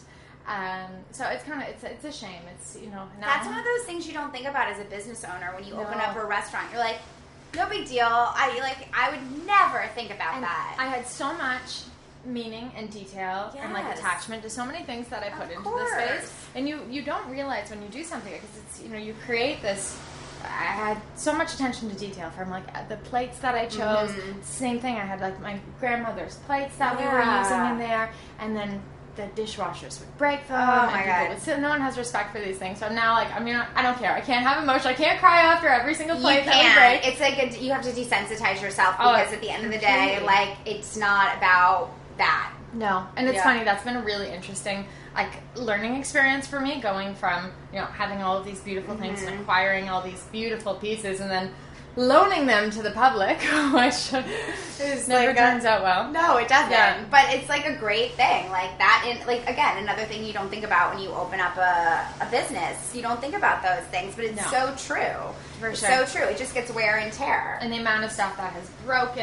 Um, 0.48 0.90
so 1.10 1.26
it's 1.26 1.42
kind 1.44 1.60
of 1.62 1.68
it's 1.68 1.82
it's 1.84 2.04
a 2.04 2.12
shame. 2.12 2.40
It's 2.54 2.76
you 2.80 2.86
know 2.88 3.02
now 3.20 3.26
That's 3.26 3.46
one 3.48 3.58
of 3.58 3.64
those 3.64 3.84
things 3.84 4.06
you 4.06 4.12
don't 4.14 4.30
think 4.32 4.46
about 4.46 4.68
as 4.68 4.78
a 4.80 4.84
business 4.84 5.24
owner 5.24 5.52
when 5.54 5.64
you 5.66 5.74
open 5.74 5.98
up 5.98 6.14
a 6.16 6.24
restaurant. 6.24 6.66
You're 6.70 6.78
like, 6.80 6.98
no 7.56 7.68
big 7.68 7.86
deal. 7.88 8.06
I 8.06 8.56
like 8.60 8.88
I 8.96 9.10
would 9.10 9.44
never 9.46 9.88
think 9.94 10.10
about 10.14 10.34
And 10.36 10.44
that. 10.44 10.76
I 10.78 10.86
had 10.86 11.06
so 11.06 11.32
much 11.36 11.80
meaning 12.26 12.70
and 12.76 12.90
detail 12.90 13.54
and 13.58 13.72
like 13.72 13.96
attachment 13.96 14.42
to 14.42 14.50
so 14.50 14.64
many 14.66 14.82
things 14.84 15.08
that 15.08 15.22
I 15.22 15.30
put 15.30 15.44
Of 15.46 15.50
into 15.52 15.62
course. 15.62 15.90
the 15.90 16.18
space. 16.18 16.34
And 16.54 16.68
you 16.68 16.80
you 16.90 17.02
don't 17.02 17.28
realize 17.30 17.70
when 17.70 17.82
you 17.82 17.88
do 17.88 18.02
something 18.04 18.32
because 18.32 18.50
it's 18.58 18.82
you 18.82 18.88
know 18.88 18.98
you 18.98 19.14
create 19.24 19.62
this. 19.62 19.98
I 20.44 20.46
had 20.48 20.98
so 21.16 21.32
much 21.32 21.54
attention 21.54 21.88
to 21.90 21.96
detail 21.96 22.30
from 22.30 22.50
like 22.50 22.64
uh, 22.74 22.86
the 22.88 22.96
plates 22.98 23.38
that 23.38 23.54
I 23.54 23.66
chose. 23.66 24.10
Mhm. 24.10 24.44
Same 24.44 24.78
thing. 24.80 24.96
I 24.96 25.00
had 25.04 25.20
like 25.20 25.40
my 25.40 25.58
grandmother's 25.80 26.36
plates 26.46 26.76
that 26.76 26.98
we 26.98 27.04
were 27.04 27.22
using 27.38 27.64
in 27.72 27.78
there, 27.78 28.10
and 28.38 28.54
then 28.54 28.82
the 29.16 29.22
dishwashers 29.34 29.98
would 29.98 30.18
break 30.18 30.46
them. 30.46 30.60
Oh 30.60 30.82
and 30.82 30.92
my 30.92 31.04
God. 31.06 31.30
Would 31.30 31.40
sit, 31.40 31.58
no 31.58 31.70
one 31.70 31.80
has 31.80 31.96
respect 31.96 32.32
for 32.32 32.38
these 32.38 32.58
things. 32.58 32.78
So 32.78 32.90
now, 32.90 33.14
like, 33.14 33.34
I 33.34 33.40
mean, 33.40 33.56
I 33.74 33.80
don't 33.82 33.98
care. 33.98 34.12
I 34.12 34.20
can't 34.20 34.46
have 34.46 34.62
emotion. 34.62 34.88
I 34.88 34.92
can't 34.92 35.18
cry 35.18 35.40
after 35.40 35.68
every 35.68 35.94
single 35.94 36.16
you 36.16 36.22
plate 36.22 36.44
that 36.44 36.54
we 36.54 36.60
can. 36.60 36.76
break. 37.00 37.08
It's 37.08 37.18
like 37.18 37.38
a, 37.42 37.58
you 37.58 37.72
have 37.72 37.82
to 37.82 37.92
desensitize 37.92 38.60
yourself 38.60 38.94
Oh, 39.00 39.16
because 39.16 39.32
at 39.32 39.40
the 39.40 39.48
end 39.48 39.64
of 39.64 39.72
the 39.72 39.78
day, 39.78 40.20
like 40.22 40.58
it's 40.66 40.98
not 40.98 41.34
about 41.38 41.92
that. 42.18 42.52
No, 42.72 43.06
and 43.16 43.26
it's 43.28 43.36
Yeah. 43.36 43.42
funny. 43.44 43.64
That's 43.64 43.84
been 43.84 43.96
a 43.96 44.02
really 44.02 44.30
interesting 44.30 44.86
like 45.14 45.30
learning 45.54 45.94
experience 45.96 46.46
for 46.46 46.60
me, 46.60 46.80
going 46.80 47.14
from 47.14 47.50
you 47.72 47.78
know 47.78 47.86
having 47.86 48.22
all 48.22 48.36
of 48.36 48.44
these 48.44 48.60
beautiful 48.60 48.96
things 48.96 49.20
Mm-hmm. 49.20 49.32
and 49.32 49.40
acquiring 49.40 49.88
all 49.88 50.02
these 50.02 50.22
beautiful 50.32 50.74
pieces, 50.74 51.20
and 51.20 51.30
then 51.30 51.50
loaning 51.96 52.46
them 52.46 52.70
to 52.70 52.82
the 52.82 52.90
public, 52.90 53.38
which 53.72 54.12
is 54.80 55.08
never 55.08 55.28
like 55.28 55.36
a- 55.36 55.38
turns 55.38 55.64
out 55.64 55.82
well. 55.82 56.10
No, 56.12 56.36
it 56.36 56.48
doesn't. 56.48 56.70
Yeah. 56.70 57.02
But 57.10 57.26
it's 57.30 57.48
like 57.48 57.66
a 57.66 57.74
great 57.76 58.12
thing. 58.12 58.50
Like 58.50 58.76
that 58.78 59.06
in 59.08 59.26
like 59.26 59.48
again, 59.48 59.78
another 59.82 60.04
thing 60.04 60.24
you 60.24 60.32
don't 60.32 60.48
think 60.48 60.64
about 60.64 60.94
when 60.94 61.02
you 61.02 61.10
open 61.10 61.40
up 61.40 61.56
a, 61.56 62.06
a 62.20 62.28
business. 62.30 62.94
You 62.94 63.02
don't 63.02 63.20
think 63.20 63.34
about 63.34 63.62
those 63.62 63.84
things, 63.90 64.14
but 64.14 64.24
it's 64.24 64.36
No. 64.52 64.74
so 64.76 64.94
true. 64.94 65.32
For 65.60 65.68
It's 65.68 65.80
sure. 65.80 66.06
so 66.06 66.18
true. 66.18 66.28
It 66.28 66.36
just 66.36 66.52
gets 66.54 66.70
wear 66.70 66.98
and 66.98 67.12
tear. 67.12 67.58
and 67.62 67.72
the 67.72 67.78
amount 67.78 68.04
of 68.04 68.12
stuff 68.12 68.36
that 68.36 68.52
has 68.52 68.68
broken 68.84 69.22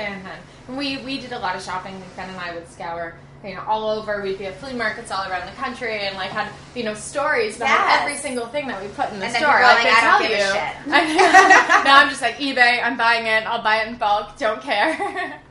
and 0.67 0.77
we 0.77 0.97
we 1.03 1.19
did 1.19 1.31
a 1.33 1.39
lot 1.39 1.55
of 1.55 1.61
shopping 1.61 1.93
like 1.99 2.15
Ben 2.15 2.29
and 2.29 2.37
I 2.39 2.55
would 2.55 2.67
scour 2.69 3.13
you 3.43 3.53
know 3.55 3.63
all 3.67 3.89
over 3.89 4.21
we'd 4.21 4.37
be 4.37 4.45
at 4.45 4.55
flea 4.59 4.73
markets 4.73 5.11
all 5.11 5.29
around 5.29 5.45
the 5.47 5.55
country 5.57 5.99
and 6.01 6.15
like 6.15 6.29
had 6.31 6.47
you 6.75 6.83
know 6.83 6.93
stories 6.93 7.57
about 7.57 7.67
Yes. 7.69 8.01
every 8.01 8.17
single 8.17 8.47
thing 8.47 8.67
that 8.67 8.81
we 8.81 8.87
put 8.89 9.11
in 9.11 9.19
the 9.19 9.25
And 9.25 9.35
store 9.35 9.47
like, 9.61 9.63
like, 9.63 9.83
they 9.83 9.89
"I 9.89 10.01
don't 10.01 10.09
tell 10.09 10.19
give 10.21 10.31
a 10.31 10.33
you 10.37 10.53
shit." 10.53 10.87
now 11.83 11.97
I'm 11.97 12.09
just 12.09 12.21
like 12.21 12.37
eBay 12.37 12.81
I'm 12.83 12.95
buying 12.97 13.25
it 13.27 13.45
I'll 13.45 13.61
buy 13.61 13.77
it 13.83 13.87
in 13.89 13.95
bulk 13.95 14.37
don't 14.37 14.61
care 14.61 15.39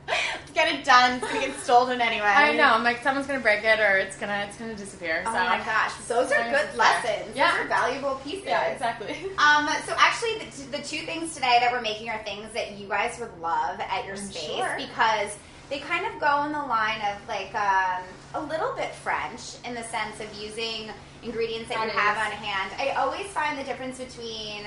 Get 0.53 0.67
it 0.71 0.83
done. 0.85 1.13
It's 1.19 1.27
gonna 1.33 1.47
get 1.47 1.57
stolen 1.59 1.99
anyway. 1.99 2.25
I 2.27 2.53
know 2.55 2.65
I'm 2.65 2.83
like 2.83 3.01
someone's 3.01 3.25
gonna 3.25 3.39
break 3.39 3.63
it 3.63 3.79
or 3.79 3.97
it's 3.97 4.15
gonna 4.17 4.45
it's 4.47 4.55
gonna 4.57 4.75
disappear 4.75 5.23
Oh 5.25 5.31
my 5.31 5.57
gosh, 5.65 5.93
those 6.07 6.31
are 6.31 6.35
As 6.35 6.45
long 6.45 6.53
as 6.53 6.65
good 6.69 6.77
lessons. 6.77 7.35
Yeah. 7.35 7.51
Those 7.53 7.61
are 7.65 7.67
valuable 7.69 8.15
pieces. 8.23 8.43
yeah 8.45 8.65
exactly 8.65 9.15
Um, 9.39 9.67
so 9.85 9.93
actually, 9.97 10.39
the, 10.39 10.45
t- 10.45 10.77
the 10.77 10.83
two 10.83 11.05
things 11.07 11.33
today 11.33 11.57
that 11.59 11.71
we're 11.71 11.81
making 11.81 12.09
are 12.09 12.21
things 12.23 12.53
that 12.53 12.73
you 12.77 12.87
guys 12.87 13.17
would 13.19 13.35
love 13.41 13.79
at 13.79 14.05
your 14.05 14.15
I'm 14.15 14.21
space 14.21 14.43
sure. 14.57 14.75
because 14.77 15.35
they 15.69 15.79
kind 15.79 16.05
of 16.05 16.19
go 16.19 16.43
in 16.43 16.51
the 16.51 16.59
line 16.59 17.01
of 17.01 17.27
like 17.27 17.53
um, 17.55 18.03
a 18.35 18.41
little 18.41 18.73
bit 18.75 18.93
French 18.95 19.55
in 19.65 19.73
the 19.73 19.83
sense 19.83 20.19
of 20.19 20.27
using 20.41 20.91
ingredients 21.23 21.69
that, 21.69 21.77
That 21.77 21.93
you 21.93 21.99
have 21.99 22.17
on 22.17 22.31
hand. 22.31 22.71
I 22.77 22.91
always 23.01 23.27
find 23.27 23.57
the 23.57 23.63
difference 23.63 23.97
between 23.99 24.65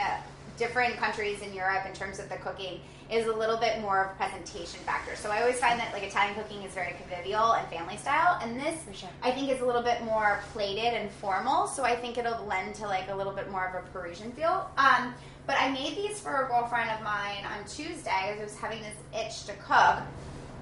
different 0.57 0.97
countries 0.97 1.43
in 1.43 1.53
Europe 1.53 1.85
in 1.87 1.93
terms 1.93 2.19
of 2.19 2.29
the 2.29 2.37
cooking 2.37 2.81
is 3.11 3.27
a 3.27 3.33
little 3.33 3.57
bit 3.57 3.81
more 3.81 4.05
of 4.05 4.11
a 4.11 4.15
presentation 4.15 4.81
factor. 4.81 5.15
So 5.15 5.31
I 5.31 5.41
always 5.41 5.61
find 5.61 5.79
that 5.79 5.93
like 5.93 6.03
Italian 6.03 6.35
cooking 6.35 6.63
is 6.63 6.73
very 6.73 6.95
convivial 6.95 7.53
and 7.53 7.69
family 7.69 7.97
style, 7.97 8.39
and 8.43 8.59
this 8.59 8.81
sure. 8.99 9.09
I 9.23 9.31
think 9.31 9.51
is 9.51 9.61
a 9.61 9.65
little 9.65 9.83
bit 9.83 10.03
more 10.03 10.41
plated 10.53 10.95
and 10.95 11.11
formal. 11.11 11.69
So 11.69 11.85
I 11.85 11.95
think 11.95 12.19
it'll 12.19 12.45
lend 12.47 12.75
to 12.77 12.87
like 12.87 13.09
a 13.09 13.15
little 13.15 13.33
bit 13.33 13.51
more 13.51 13.67
of 13.67 13.75
a 13.75 13.87
Parisian 13.91 14.33
feel. 14.33 14.69
Um, 14.77 15.15
but 15.47 15.57
I 15.61 15.71
made 15.71 15.97
these 15.97 16.19
for 16.19 16.45
a 16.45 16.49
girlfriend 16.49 16.91
of 16.91 17.03
mine 17.03 17.45
on 17.45 17.65
Tuesday 17.69 18.33
as 18.33 18.41
I 18.41 18.43
was 18.43 18.57
having 18.57 18.81
this 18.83 18.97
itch 19.15 19.45
to 19.47 19.53
cook. 19.63 20.03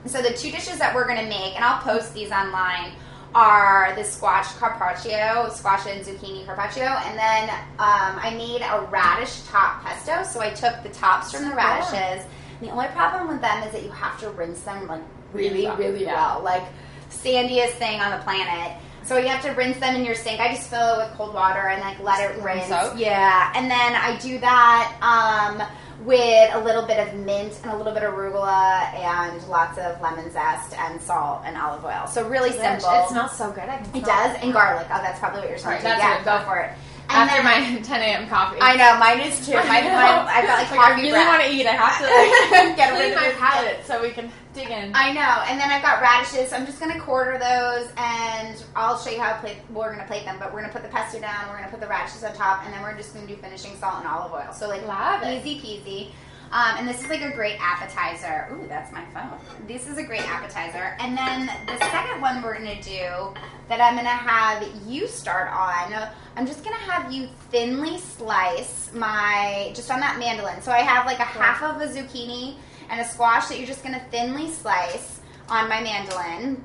So 0.06 0.20
the 0.22 0.32
two 0.34 0.50
dishes 0.50 0.78
that 0.78 0.94
we're 0.94 1.06
gonna 1.06 1.28
make, 1.28 1.54
and 1.56 1.64
I'll 1.64 1.80
post 1.82 2.12
these 2.14 2.30
online, 2.30 2.92
are 3.34 3.92
the 3.96 4.04
squash 4.04 4.46
carpaccio, 4.52 5.50
squash 5.52 5.86
and 5.86 6.04
zucchini 6.04 6.44
carpaccio, 6.46 6.84
and 6.84 7.18
then 7.18 7.50
um, 7.80 8.18
I 8.22 8.32
made 8.36 8.62
a 8.62 8.86
radish 8.90 9.42
top 9.48 9.82
pesto. 9.82 10.22
So 10.22 10.40
I 10.40 10.50
took 10.50 10.82
the 10.82 10.88
tops 10.90 11.32
from 11.32 11.48
the 11.48 11.54
radishes. 11.56 12.24
And 12.60 12.68
the 12.68 12.70
only 12.70 12.86
problem 12.88 13.26
with 13.28 13.40
them 13.40 13.62
is 13.64 13.72
that 13.72 13.82
you 13.82 13.90
have 13.90 14.20
to 14.20 14.30
rinse 14.30 14.60
them 14.60 14.86
like 14.86 15.02
really, 15.32 15.48
Really 15.48 15.66
well, 15.66 15.76
really 15.78 16.02
yeah. 16.04 16.14
well, 16.14 16.44
like 16.44 16.62
sandiest 17.10 17.74
thing 17.74 18.00
on 18.00 18.12
the 18.16 18.22
planet. 18.24 18.80
So 19.02 19.18
you 19.18 19.28
have 19.28 19.42
to 19.42 19.50
rinse 19.50 19.78
them 19.78 19.96
in 19.96 20.04
your 20.04 20.14
sink. 20.14 20.40
I 20.40 20.54
just 20.54 20.70
fill 20.70 20.94
it 21.00 21.08
with 21.08 21.16
cold 21.16 21.34
water 21.34 21.68
and 21.68 21.80
like 21.80 21.98
let 22.00 22.20
it 22.30 22.34
Just 22.34 22.44
rinse. 22.46 22.68
soak? 22.68 22.94
Yeah, 22.98 23.52
and 23.56 23.68
then 23.70 23.94
I 23.94 24.16
do 24.18 24.38
that 24.38 24.96
um, 25.02 25.66
with 26.04 26.54
a 26.54 26.60
little 26.60 26.82
bit 26.86 26.98
of 27.06 27.14
mint 27.14 27.58
and 27.62 27.72
a 27.72 27.76
little 27.76 27.92
bit 27.94 28.02
of 28.02 28.12
arugula 28.14 28.92
and 28.94 29.42
lots 29.48 29.78
of 29.78 30.00
lemon 30.02 30.30
zest 30.30 30.74
and 30.78 31.00
salt 31.00 31.42
and 31.46 31.56
olive 31.56 31.84
oil. 31.84 32.06
So 32.06 32.28
really 32.28 32.52
simple. 32.52 32.90
it 32.90 33.08
smells 33.08 33.36
so 33.36 33.50
good 33.50 33.64
I 33.64 33.78
can 33.78 33.96
It 33.96 34.04
does, 34.04 34.36
and 34.42 34.52
garlic. 34.52 34.86
Oh, 34.90 35.00
that's 35.02 35.18
probably 35.18 35.40
what 35.40 35.48
you're 35.48 35.58
Right, 35.60 35.80
saying. 35.80 35.98
yeah, 35.98 36.22
go 36.24 36.44
for 36.44 36.58
it. 36.58 36.72
And 37.10 37.30
after 37.30 37.42
then- 37.42 37.74
my 37.74 37.80
10 37.82 38.00
a.m. 38.00 38.28
coffee 38.28 38.58
I 38.60 38.76
know 38.76 38.98
mine 38.98 39.20
is 39.20 39.44
too. 39.46 39.52
My, 39.54 39.60
I 39.64 39.80
my, 39.82 40.32
I've 40.32 40.46
got 40.46 40.58
like 40.62 40.70
Like, 40.70 40.80
I 40.80 40.88
coffee 40.88 41.02
really 41.02 41.10
breath. 41.12 41.28
want 41.28 41.42
to 41.44 41.50
eat. 41.50 41.66
I 41.66 41.72
have 41.72 41.98
to 41.98 42.04
like 42.04 42.76
Get 42.76 42.92
rid 42.98 43.12
of 43.12 43.16
my 43.20 43.30
palate 43.38 43.84
so 43.86 44.00
we 44.02 44.10
can 44.10 44.30
dig 44.54 44.70
in. 44.70 44.92
I 44.94 45.12
know. 45.12 45.44
And 45.48 45.58
then 45.60 45.70
I've 45.70 45.82
got 45.82 46.00
radishes. 46.00 46.50
So 46.50 46.56
I'm 46.56 46.64
just 46.66 46.80
going 46.80 46.92
to 46.92 46.98
quarter 47.00 47.38
those 47.38 47.90
and 47.98 48.62
I'll 48.74 48.96
show 48.98 49.10
you 49.10 49.20
how 49.20 49.36
plate, 49.40 49.58
we're 49.70 49.88
going 49.88 49.98
to 50.00 50.06
plate 50.06 50.24
them, 50.24 50.36
but 50.38 50.52
we're 50.52 50.60
going 50.60 50.72
to 50.72 50.76
put 50.78 50.82
the 50.82 50.88
pesto 50.94 51.20
down, 51.20 51.46
we're 51.48 51.56
going 51.58 51.64
to 51.64 51.70
put 51.70 51.80
the 51.80 51.88
radishes 51.88 52.24
on 52.24 52.32
top, 52.34 52.64
and 52.64 52.72
then 52.72 52.80
we're 52.82 52.96
just 52.96 53.12
going 53.14 53.26
to 53.26 53.34
do 53.34 53.40
finishing 53.40 53.74
salt 53.76 53.98
and 53.98 54.06
olive 54.08 54.32
oil. 54.32 54.52
So, 54.52 54.68
like, 54.68 54.86
Love 54.86 55.22
it. 55.24 55.44
easy 55.44 55.60
peasy. 55.60 56.10
Um, 56.54 56.76
and 56.78 56.88
this 56.88 57.02
is 57.02 57.08
like 57.08 57.20
a 57.20 57.32
great 57.32 57.56
appetizer. 57.60 58.48
Ooh, 58.54 58.68
that's 58.68 58.92
my 58.92 59.04
phone. 59.06 59.36
This 59.66 59.88
is 59.88 59.98
a 59.98 60.04
great 60.04 60.22
appetizer. 60.22 60.96
And 61.00 61.18
then 61.18 61.46
the 61.66 61.76
second 61.78 62.20
one 62.20 62.40
we're 62.42 62.54
gonna 62.54 62.80
do 62.80 63.34
that 63.68 63.80
I'm 63.80 63.96
gonna 63.96 64.08
have 64.08 64.64
you 64.86 65.08
start 65.08 65.50
on. 65.50 66.10
I'm 66.36 66.46
just 66.46 66.62
gonna 66.62 66.76
have 66.76 67.12
you 67.12 67.28
thinly 67.50 67.98
slice 67.98 68.92
my 68.94 69.72
just 69.74 69.90
on 69.90 69.98
that 69.98 70.20
mandolin. 70.20 70.62
So 70.62 70.70
I 70.70 70.78
have 70.78 71.06
like 71.06 71.18
a 71.18 71.24
half 71.24 71.60
of 71.64 71.82
a 71.82 71.88
zucchini 71.88 72.54
and 72.88 73.00
a 73.00 73.04
squash 73.04 73.48
that 73.48 73.58
you're 73.58 73.66
just 73.66 73.82
gonna 73.82 74.04
thinly 74.12 74.48
slice 74.48 75.20
on 75.48 75.68
my 75.68 75.82
mandolin. 75.82 76.62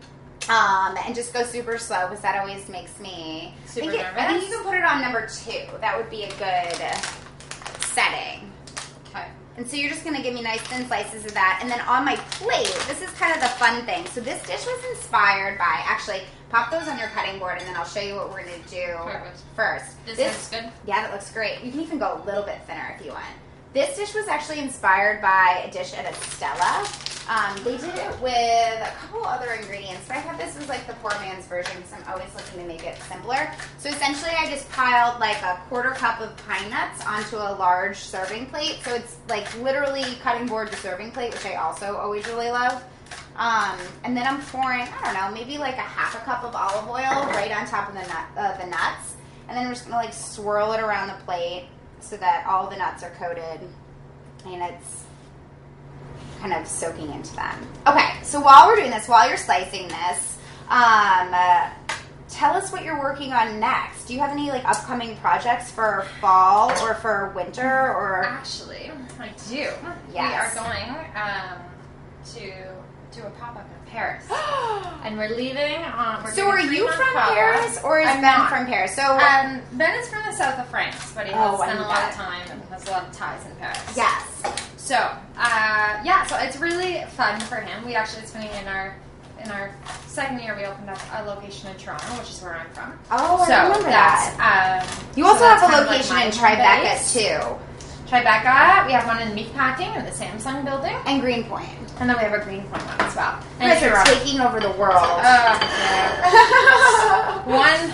Um, 0.49 0.97
and 1.03 1.15
just 1.15 1.33
go 1.33 1.43
super 1.43 1.79
slow 1.79 2.07
because 2.07 2.21
that 2.21 2.39
always 2.39 2.69
makes 2.69 2.99
me. 2.99 3.55
Super 3.65 3.87
I 3.87 3.89
think, 3.89 4.03
it- 4.03 4.13
I 4.17 4.27
think 4.27 4.43
you 4.47 4.55
can 4.55 4.63
put 4.63 4.75
it 4.75 4.83
on 4.83 5.01
number 5.01 5.27
two. 5.27 5.65
That 5.81 5.97
would 5.97 6.11
be 6.11 6.25
a 6.25 6.29
good 6.37 7.85
setting. 7.85 8.51
And 9.57 9.67
so 9.67 9.75
you're 9.75 9.89
just 9.89 10.05
gonna 10.05 10.21
give 10.23 10.33
me 10.33 10.41
nice 10.41 10.61
thin 10.61 10.87
slices 10.87 11.25
of 11.25 11.33
that. 11.33 11.59
And 11.61 11.69
then 11.69 11.81
on 11.81 12.05
my 12.05 12.15
plate, 12.15 12.73
this 12.87 13.01
is 13.01 13.09
kind 13.11 13.33
of 13.33 13.41
the 13.41 13.49
fun 13.49 13.85
thing. 13.85 14.05
So 14.07 14.21
this 14.21 14.41
dish 14.47 14.65
was 14.65 14.83
inspired 14.91 15.57
by 15.57 15.81
actually 15.85 16.21
pop 16.49 16.71
those 16.71 16.87
on 16.87 16.97
your 16.97 17.09
cutting 17.09 17.39
board 17.39 17.57
and 17.59 17.67
then 17.67 17.75
I'll 17.75 17.85
show 17.85 17.99
you 17.99 18.15
what 18.15 18.29
we're 18.29 18.43
gonna 18.43 18.57
do 18.69 18.93
Perfect. 19.03 19.41
first. 19.55 20.05
This 20.05 20.17
looks 20.17 20.49
good. 20.49 20.71
Yeah, 20.87 21.01
that 21.01 21.11
looks 21.11 21.31
great. 21.31 21.63
You 21.63 21.71
can 21.71 21.81
even 21.81 21.99
go 21.99 22.21
a 22.21 22.25
little 22.25 22.43
bit 22.43 22.61
thinner 22.65 22.95
if 22.97 23.05
you 23.05 23.11
want. 23.11 23.25
This 23.73 23.95
dish 23.97 24.15
was 24.15 24.27
actually 24.27 24.59
inspired 24.59 25.21
by 25.21 25.63
a 25.67 25.71
dish 25.71 25.93
at 25.93 26.05
Estela. 26.05 27.08
Um, 27.29 27.55
they 27.63 27.77
did 27.77 27.93
it 27.93 28.21
with 28.21 28.33
a 28.33 28.91
couple 28.97 29.23
other 29.23 29.51
ingredients, 29.51 30.01
but 30.07 30.17
I 30.17 30.21
thought 30.21 30.39
this 30.39 30.57
was 30.57 30.67
like 30.67 30.87
the 30.87 30.93
poor 30.93 31.11
man's 31.21 31.45
version 31.45 31.77
because 31.77 31.93
I'm 31.93 32.11
always 32.11 32.33
looking 32.33 32.59
to 32.59 32.65
make 32.65 32.83
it 32.83 32.99
simpler. 33.03 33.51
So 33.77 33.89
essentially, 33.89 34.31
I 34.35 34.49
just 34.49 34.67
piled 34.71 35.19
like 35.19 35.39
a 35.43 35.61
quarter 35.69 35.91
cup 35.91 36.21
of 36.21 36.35
pine 36.47 36.71
nuts 36.71 37.05
onto 37.05 37.35
a 37.37 37.53
large 37.53 37.97
serving 37.97 38.47
plate. 38.47 38.79
So 38.83 38.95
it's 38.95 39.17
like 39.29 39.45
literally 39.61 40.15
cutting 40.23 40.47
board 40.47 40.71
to 40.71 40.77
serving 40.77 41.11
plate, 41.11 41.31
which 41.31 41.45
I 41.45 41.53
also 41.55 41.97
always 41.97 42.25
really 42.25 42.49
love. 42.49 42.83
Um, 43.35 43.77
and 44.03 44.17
then 44.17 44.25
I'm 44.25 44.41
pouring, 44.41 44.81
I 44.81 45.01
don't 45.03 45.13
know, 45.13 45.31
maybe 45.31 45.59
like 45.59 45.77
a 45.77 45.81
half 45.81 46.15
a 46.15 46.25
cup 46.25 46.43
of 46.43 46.55
olive 46.55 46.89
oil 46.89 47.27
right 47.29 47.51
on 47.51 47.67
top 47.67 47.89
of 47.89 47.93
the 47.93 48.01
nut, 48.01 48.25
uh, 48.37 48.57
the 48.57 48.65
nuts, 48.65 49.15
and 49.47 49.55
then 49.55 49.67
I'm 49.67 49.71
just 49.71 49.85
gonna 49.85 49.97
like 49.97 50.13
swirl 50.13 50.73
it 50.73 50.81
around 50.81 51.07
the 51.07 51.23
plate 51.25 51.67
so 51.99 52.17
that 52.17 52.45
all 52.47 52.69
the 52.69 52.75
nuts 52.75 53.03
are 53.03 53.11
coated, 53.11 53.61
and 54.45 54.63
it's 54.63 55.03
kind 56.41 56.53
of 56.53 56.67
soaking 56.67 57.11
into 57.11 57.35
them. 57.35 57.67
Okay, 57.87 58.09
so 58.23 58.39
while 58.39 58.67
we're 58.67 58.77
doing 58.77 58.91
this, 58.91 59.07
while 59.07 59.27
you're 59.27 59.37
slicing 59.37 59.87
this, 59.87 60.37
um, 60.69 61.33
uh, 61.33 61.69
tell 62.29 62.53
us 62.55 62.71
what 62.71 62.83
you're 62.83 62.99
working 62.99 63.33
on 63.33 63.59
next. 63.59 64.05
Do 64.05 64.13
you 64.13 64.19
have 64.19 64.31
any 64.31 64.49
like 64.49 64.63
upcoming 64.65 65.17
projects 65.17 65.71
for 65.71 66.05
fall 66.21 66.71
or 66.83 66.93
for 66.95 67.31
winter 67.35 67.63
or? 67.67 68.23
Actually, 68.23 68.91
I 69.19 69.29
do. 69.49 69.67
We 70.13 70.17
are 70.19 70.51
going 70.55 70.89
um, 71.15 71.59
to 72.35 72.41
do 73.11 73.23
a 73.25 73.29
pop 73.31 73.55
up 73.57 73.65
in 73.65 73.91
Paris, 73.91 74.23
and 75.03 75.17
we're 75.17 75.35
leaving. 75.35 75.83
On, 75.83 76.23
we're 76.23 76.31
so 76.31 76.47
are 76.47 76.59
you 76.61 76.87
from 76.91 77.13
pop-up. 77.13 77.33
Paris 77.33 77.79
or 77.83 77.99
is 77.99 78.07
I'm 78.07 78.21
Ben 78.21 78.37
not. 78.37 78.49
from 78.49 78.65
Paris? 78.67 78.95
So 78.95 79.01
Um, 79.03 79.61
ben 79.73 79.99
is 79.99 80.07
from 80.07 80.21
the 80.25 80.31
south 80.31 80.59
of 80.59 80.67
France, 80.69 81.11
but 81.15 81.25
he 81.25 81.33
has 81.33 81.41
Oh, 81.55 81.57
I 81.61 81.65
spent 81.67 81.79
a 81.79 81.81
lot 81.81 82.03
of 82.09 82.15
time 82.15 82.47
and 82.51 82.61
has 82.69 82.87
a 82.87 82.91
lot 82.91 83.07
of 83.07 83.11
ties 83.11 83.43
in 83.47 83.55
Paris. 83.55 83.79
yes. 83.97 84.68
So, 84.89 84.95
uh, 84.95 86.01
yeah, 86.03 86.25
so 86.25 86.35
it's 86.39 86.57
really 86.57 87.03
fun 87.09 87.39
for 87.41 87.57
him. 87.57 87.85
We 87.85 87.93
actually, 87.93 88.23
it's 88.23 88.31
funny, 88.33 88.49
in 88.59 88.67
our 88.67 88.95
in 89.39 89.51
our 89.51 89.69
second 90.07 90.39
year, 90.39 90.55
we 90.57 90.65
opened 90.65 90.89
up 90.89 90.97
a 91.13 91.21
location 91.25 91.69
in 91.69 91.77
Toronto, 91.77 92.03
which 92.17 92.31
is 92.31 92.41
where 92.41 92.55
I'm 92.55 92.67
from. 92.71 92.97
Oh, 93.11 93.45
so 93.45 93.53
I 93.53 93.67
remember 93.67 93.87
that's, 93.87 94.35
that. 94.37 94.81
Um, 94.81 94.87
You 95.15 95.27
also 95.27 95.41
that's 95.41 95.61
have 95.61 95.73
a 95.77 95.81
of 95.83 95.85
like 95.85 95.97
location 96.09 96.17
in 96.25 96.31
Tribeca 96.33 96.81
base. 96.81 97.13
too, 97.13 97.37
Tribeca. 98.09 98.87
We 98.87 98.93
have 98.93 99.05
one 99.05 99.21
in 99.21 99.35
Meatpacking 99.37 99.95
in 99.95 100.05
the 100.05 100.11
Samsung 100.11 100.65
building, 100.65 100.97
and 101.05 101.21
Greenpoint. 101.21 101.69
and 101.99 102.09
then 102.09 102.17
we 102.17 102.23
have 102.23 102.33
a 102.33 102.39
Greenpoint 102.43 102.83
one 102.83 102.99
as 103.01 103.15
well. 103.15 103.37
You 103.61 103.67
And 103.69 103.79
guys 103.79 103.91
are 103.93 104.03
taking 104.05 104.39
over 104.41 104.59
the 104.59 104.71
world. 104.71 104.97
Oh, 104.97 105.21
yeah. 105.21 107.43
one 107.61 107.93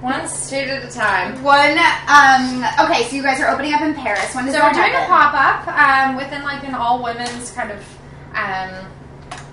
one 0.00 0.26
state 0.28 0.68
at 0.68 0.84
a 0.84 0.90
time. 0.90 1.42
One. 1.42 1.76
Um. 2.08 2.64
Okay, 2.86 3.04
so 3.08 3.16
you 3.16 3.22
guys 3.22 3.40
are 3.40 3.48
opening 3.50 3.72
up 3.74 3.82
in 3.82 3.94
Paris. 3.94 4.34
When 4.34 4.46
does 4.46 4.54
So 4.54 4.60
that 4.60 4.72
we're 4.74 4.82
doing 4.82 4.94
a 4.94 5.06
pop 5.06 5.34
up 5.34 5.68
um, 5.68 6.16
within 6.16 6.42
like 6.42 6.64
an 6.66 6.74
all 6.74 7.02
women's 7.02 7.50
kind 7.52 7.70
of. 7.70 7.78
Um, 8.34 8.86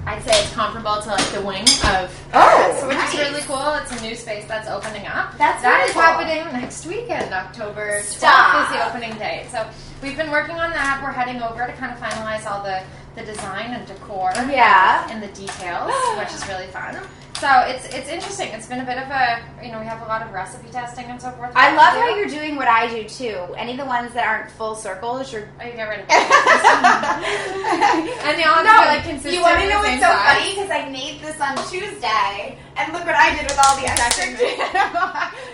I'd 0.06 0.24
say 0.24 0.40
it's 0.42 0.54
comparable 0.54 1.02
to 1.02 1.10
like 1.10 1.26
the 1.32 1.42
wing 1.42 1.64
of 1.92 2.08
Oh, 2.34 2.88
which 2.88 2.96
nice. 2.96 3.14
is 3.14 3.20
really 3.20 3.42
cool. 3.42 3.74
It's 3.74 3.92
a 3.92 4.02
new 4.02 4.16
space 4.16 4.46
that's 4.48 4.70
opening 4.70 5.06
up. 5.06 5.38
That's 5.38 5.62
that 5.64 5.76
very 5.80 5.84
is 5.90 5.92
cool. 5.92 6.02
happening 6.02 6.62
next 6.62 6.86
weekend, 6.86 7.34
October 7.34 8.00
Stop. 8.04 8.54
12th 8.56 8.64
is 8.72 8.78
the 8.78 8.88
opening 8.88 9.20
date. 9.20 9.50
So 9.52 9.68
we've 10.02 10.16
been 10.16 10.32
working 10.32 10.56
on 10.56 10.70
that. 10.72 11.02
We're 11.04 11.12
heading 11.12 11.42
over 11.42 11.68
to 11.68 11.74
kind 11.74 11.92
of 11.92 12.00
finalize 12.00 12.50
all 12.50 12.64
the 12.64 12.82
the 13.16 13.24
design 13.24 13.72
and 13.74 13.86
decor. 13.86 14.32
Yeah. 14.50 15.10
And 15.12 15.22
the 15.22 15.28
details, 15.28 15.92
which 16.18 16.32
is 16.34 16.48
really 16.48 16.68
fun. 16.68 16.96
So 17.40 17.48
it's 17.70 17.86
it's 17.94 18.10
interesting. 18.10 18.50
It's 18.50 18.66
been 18.66 18.80
a 18.82 18.86
bit 18.86 18.98
of 18.98 19.08
a 19.14 19.40
you 19.64 19.72
know 19.72 19.80
we 19.80 19.86
have 19.86 20.02
a 20.02 20.06
lot 20.06 20.24
of 20.26 20.34
recipe 20.34 20.70
testing 20.72 21.06
and 21.06 21.22
so 21.22 21.30
forth. 21.32 21.52
I 21.56 21.70
love 21.76 21.94
how 21.94 22.10
you're 22.16 22.26
doing 22.28 22.56
what 22.56 22.68
I 22.68 22.88
do 22.90 23.04
too. 23.08 23.38
Any 23.56 23.74
of 23.74 23.78
the 23.78 23.86
ones 23.86 24.12
that 24.14 24.26
aren't 24.26 24.50
full 24.50 24.74
circles, 24.76 25.32
you're. 25.32 25.48
Oh, 25.62 25.66
you 25.66 25.74
get 25.74 25.84
rid 25.86 26.00
of 26.02 26.10
and 28.26 28.34
they 28.38 28.44
all 28.44 28.58
to 28.58 28.64
be 28.66 28.70
like 28.90 29.04
consistent. 29.06 29.36
you 29.36 29.42
want 29.46 29.60
to 29.62 29.70
know 29.70 29.78
what's 29.86 30.02
so 30.02 30.10
size. 30.10 30.34
funny? 30.34 30.50
Because 30.56 30.72
I 30.74 30.90
made 30.90 31.22
this 31.22 31.38
on 31.40 31.54
Tuesday, 31.70 32.58
and 32.76 32.92
look 32.92 33.06
what 33.06 33.14
I 33.16 33.30
did 33.38 33.44
with 33.46 33.60
all 33.62 33.78
the 33.78 33.86
extra. 33.86 34.34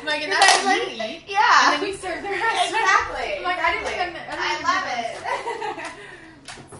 Like, 0.03 0.21
and 0.23 0.31
that's 0.31 0.65
I 0.65 0.67
like- 0.67 0.87
eat. 1.15 1.23
Yeah. 1.27 1.73
And 1.73 1.81
then 1.81 1.89
we 1.89 1.95
serve 1.95 2.21
the 2.23 2.29
rest. 2.29 2.71
Exactly. 2.71 3.37
I'm 3.37 3.43
like, 3.43 3.59
I 3.59 3.71
didn't 3.71 3.91
even. 3.91 4.15
I, 4.31 4.33
I 4.39 4.41
love 4.67 4.85
it. 4.99 5.05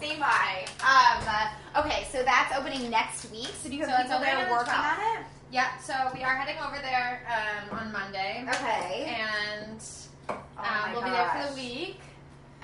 Say 0.00 0.12
my. 0.18 0.64
Um, 0.84 1.18
uh, 1.24 1.48
okay, 1.76 2.06
so 2.10 2.22
that's 2.22 2.56
opening 2.56 2.90
next 2.90 3.30
week. 3.30 3.48
So 3.62 3.68
do 3.68 3.76
you 3.76 3.84
have 3.84 3.90
So 3.90 4.02
people 4.02 4.20
that 4.20 4.34
opening 4.34 4.34
are 4.34 4.42
on 4.42 4.48
the 4.48 4.54
working 4.54 4.74
on 4.74 5.18
it? 5.20 5.26
Yeah, 5.50 5.78
so 5.78 5.94
we 6.14 6.22
are 6.24 6.34
heading 6.36 6.60
over 6.62 6.78
there 6.82 7.22
um, 7.30 7.78
on 7.78 7.92
Monday, 7.92 8.44
Okay. 8.48 9.04
and 9.06 9.80
Oh 10.28 10.34
um, 10.34 10.42
my 10.58 10.92
we'll 10.92 11.02
be 11.02 11.10
there 11.10 11.30
for 11.30 11.48
the 11.50 11.54
week. 11.54 12.00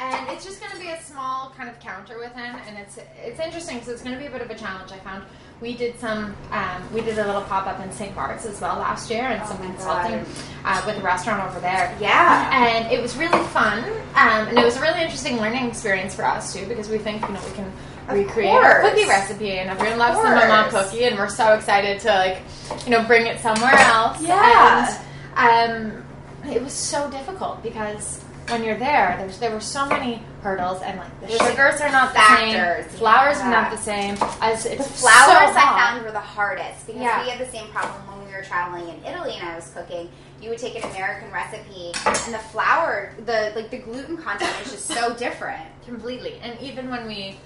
And 0.02 0.30
it's 0.30 0.45
just 0.47 0.61
going 0.61 0.73
to 0.73 0.78
be 0.80 0.88
a 0.88 1.00
small 1.02 1.52
kind 1.57 1.69
of 1.69 1.78
counter 1.78 2.19
with 2.19 2.33
him, 2.33 2.57
and 2.66 2.78
it's 2.78 2.99
it's 3.23 3.38
interesting 3.38 3.76
because 3.76 3.90
it's 3.90 4.02
going 4.02 4.14
to 4.14 4.21
be 4.21 4.26
a 4.26 4.30
bit 4.30 4.40
of 4.40 4.50
a 4.50 4.54
challenge. 4.54 4.90
I 4.92 4.99
found 4.99 5.25
we 5.61 5.76
did 5.76 5.99
some 6.00 6.35
um, 6.52 6.83
we 6.95 7.02
did 7.02 7.19
a 7.19 7.26
little 7.26 7.42
pop 7.42 7.66
up 7.66 7.80
in 7.85 7.92
St. 7.92 8.14
Bart's 8.14 8.47
as 8.47 8.61
well 8.62 8.76
last 8.76 9.11
year, 9.11 9.25
and 9.25 9.42
Oh 9.42 9.47
some 9.47 9.59
consulting 9.59 10.25
uh, 10.64 10.83
with 10.87 10.97
a 10.97 11.02
restaurant 11.02 11.45
over 11.50 11.61
there. 11.61 11.95
Yeah. 12.00 12.50
and 12.50 12.90
it 12.90 13.02
was 13.02 13.14
really 13.19 13.42
fun, 13.49 13.85
um, 14.14 14.49
and 14.49 14.59
it 14.59 14.64
was 14.64 14.76
a 14.78 14.80
really 14.80 15.02
interesting 15.02 15.37
learning 15.37 15.66
experience 15.69 16.14
for 16.14 16.25
us 16.25 16.54
too 16.54 16.64
because 16.66 16.88
we 16.88 16.97
think 16.97 17.21
you 17.21 17.35
know 17.35 17.40
we 17.47 17.52
can 17.52 17.66
Of 18.09 18.14
recreate 18.16 18.52
our 18.54 18.80
course. 18.80 18.95
cookie 18.95 19.07
recipe, 19.09 19.50
and 19.59 19.69
everyone 19.69 19.99
loves 19.99 20.16
the 20.16 20.25
Maman 20.30 20.71
cookie, 20.71 21.04
and 21.04 21.19
we're 21.19 21.28
so 21.28 21.52
excited 21.52 22.00
to 22.00 22.09
like 22.09 22.38
you 22.87 22.90
know 22.90 23.04
bring 23.04 23.26
it 23.26 23.38
somewhere 23.40 23.75
else. 23.75 24.23
Yeah. 24.23 24.99
and 25.37 25.92
um, 25.92 26.50
it 26.50 26.62
was 26.62 26.73
so 26.73 27.11
difficult 27.11 27.62
because 27.62 28.25
when 28.50 28.64
you're 28.64 28.78
there, 28.78 29.16
there's 29.19 29.38
there 29.38 29.50
were 29.52 29.61
so 29.61 29.87
many 29.87 30.23
hurdles, 30.42 30.83
and 30.83 30.99
like 30.99 31.21
the 31.21 31.26
There's 31.28 31.40
sugars 31.40 31.80
are 31.80 31.90
not 31.90 32.12
the 32.12 32.19
factors, 32.19 32.87
same, 32.87 32.99
flours 32.99 33.38
yeah. 33.38 33.47
are 33.47 33.50
not 33.50 33.71
the 33.71 33.76
same. 33.78 34.16
As 34.40 34.66
it's 34.66 34.87
The 34.87 34.92
flowers 34.95 35.50
so 35.52 35.59
I 35.59 35.76
found 35.78 36.04
were 36.04 36.11
the 36.12 36.21
hardest 36.21 36.87
because 36.87 37.00
Yeah. 37.02 37.23
we 37.23 37.30
had 37.30 37.38
the 37.40 37.50
same 37.50 37.69
problem 37.71 38.07
when 38.09 38.26
we 38.26 38.33
were 38.33 38.42
traveling 38.42 38.88
in 38.88 39.04
Italy 39.04 39.35
and 39.38 39.49
I 39.49 39.57
was 39.57 39.71
cooking. 39.71 40.11
You 40.40 40.49
would 40.50 40.59
take 40.59 40.75
an 40.83 40.90
American 40.90 41.30
recipe 41.33 41.92
and 42.07 42.35
the 42.35 42.38
flour, 42.38 43.14
the 43.26 43.52
like 43.54 43.71
the 43.71 43.78
gluten 43.78 44.16
content 44.16 44.54
is 44.64 44.73
just 44.73 44.87
so 44.87 45.14
different. 45.14 45.62
completely. 45.85 46.38
And 46.42 46.59
even 46.61 46.90
when 46.90 47.07
we, 47.07 47.37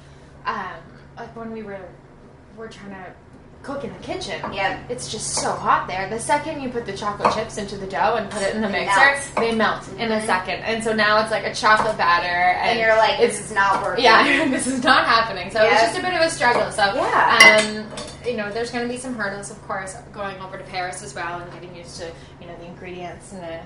um, 0.47 0.75
like 1.17 1.35
when 1.35 1.51
we 1.53 1.63
were, 1.63 1.89
were 2.57 2.69
trying 2.69 2.91
to 2.91 3.13
cook 3.65 3.83
in 3.83 3.93
the 3.93 3.99
kitchen, 4.01 4.41
Yeah. 4.53 4.79
it's 4.89 5.09
just 5.11 5.35
so 5.35 5.53
hot 5.53 5.89
there. 5.89 6.09
The 6.09 6.21
second 6.21 6.61
you 6.63 6.69
put 6.69 6.85
the 6.87 6.93
chocolate 6.97 7.33
chips 7.35 7.57
into 7.59 7.77
the 7.77 7.87
dough 7.87 8.17
and 8.17 8.31
put 8.31 8.43
it 8.43 8.55
in 8.55 8.61
the 8.61 8.69
They 8.69 8.85
mixer, 8.85 9.01
melt. 9.01 9.21
they 9.37 9.53
melt 9.53 9.89
in 9.99 10.13
a 10.13 10.17
Mhm. 10.21 10.27
second. 10.27 10.63
And 10.65 10.85
so 10.85 10.93
now 10.93 11.19
it's 11.23 11.31
like 11.31 11.45
a 11.45 11.55
chocolate 11.55 11.97
batter, 11.97 12.27
and, 12.27 12.71
And 12.71 12.79
you're 12.79 12.97
like, 12.97 13.19
it's 13.21 13.39
this 13.39 13.47
is 13.51 13.53
not 13.57 13.83
working. 13.83 14.05
yeah, 14.05 14.23
this 14.51 14.67
is 14.67 14.85
not 14.85 15.07
happening. 15.07 15.51
So 15.51 15.63
Yes. 15.63 15.73
it's 15.83 15.83
just 15.95 15.99
a 15.99 16.03
bit 16.03 16.15
of 16.15 16.21
a 16.21 16.31
struggle. 16.31 16.71
So 16.71 16.95
Yeah. 16.95 17.59
um, 17.59 17.87
you 18.27 18.37
know, 18.37 18.51
there's 18.51 18.71
going 18.71 18.87
to 18.87 18.93
be 18.93 18.99
some 19.01 19.17
hurdles, 19.17 19.51
of 19.51 19.67
course, 19.67 19.95
going 20.15 20.41
over 20.41 20.57
to 20.59 20.65
Paris 20.65 21.03
as 21.03 21.15
well 21.15 21.41
and 21.41 21.53
getting 21.53 21.75
used 21.75 21.97
to 21.99 22.07
you 22.41 22.47
know 22.47 22.55
the 22.61 22.67
ingredients 22.67 23.33
and 23.33 23.43
the 23.43 23.59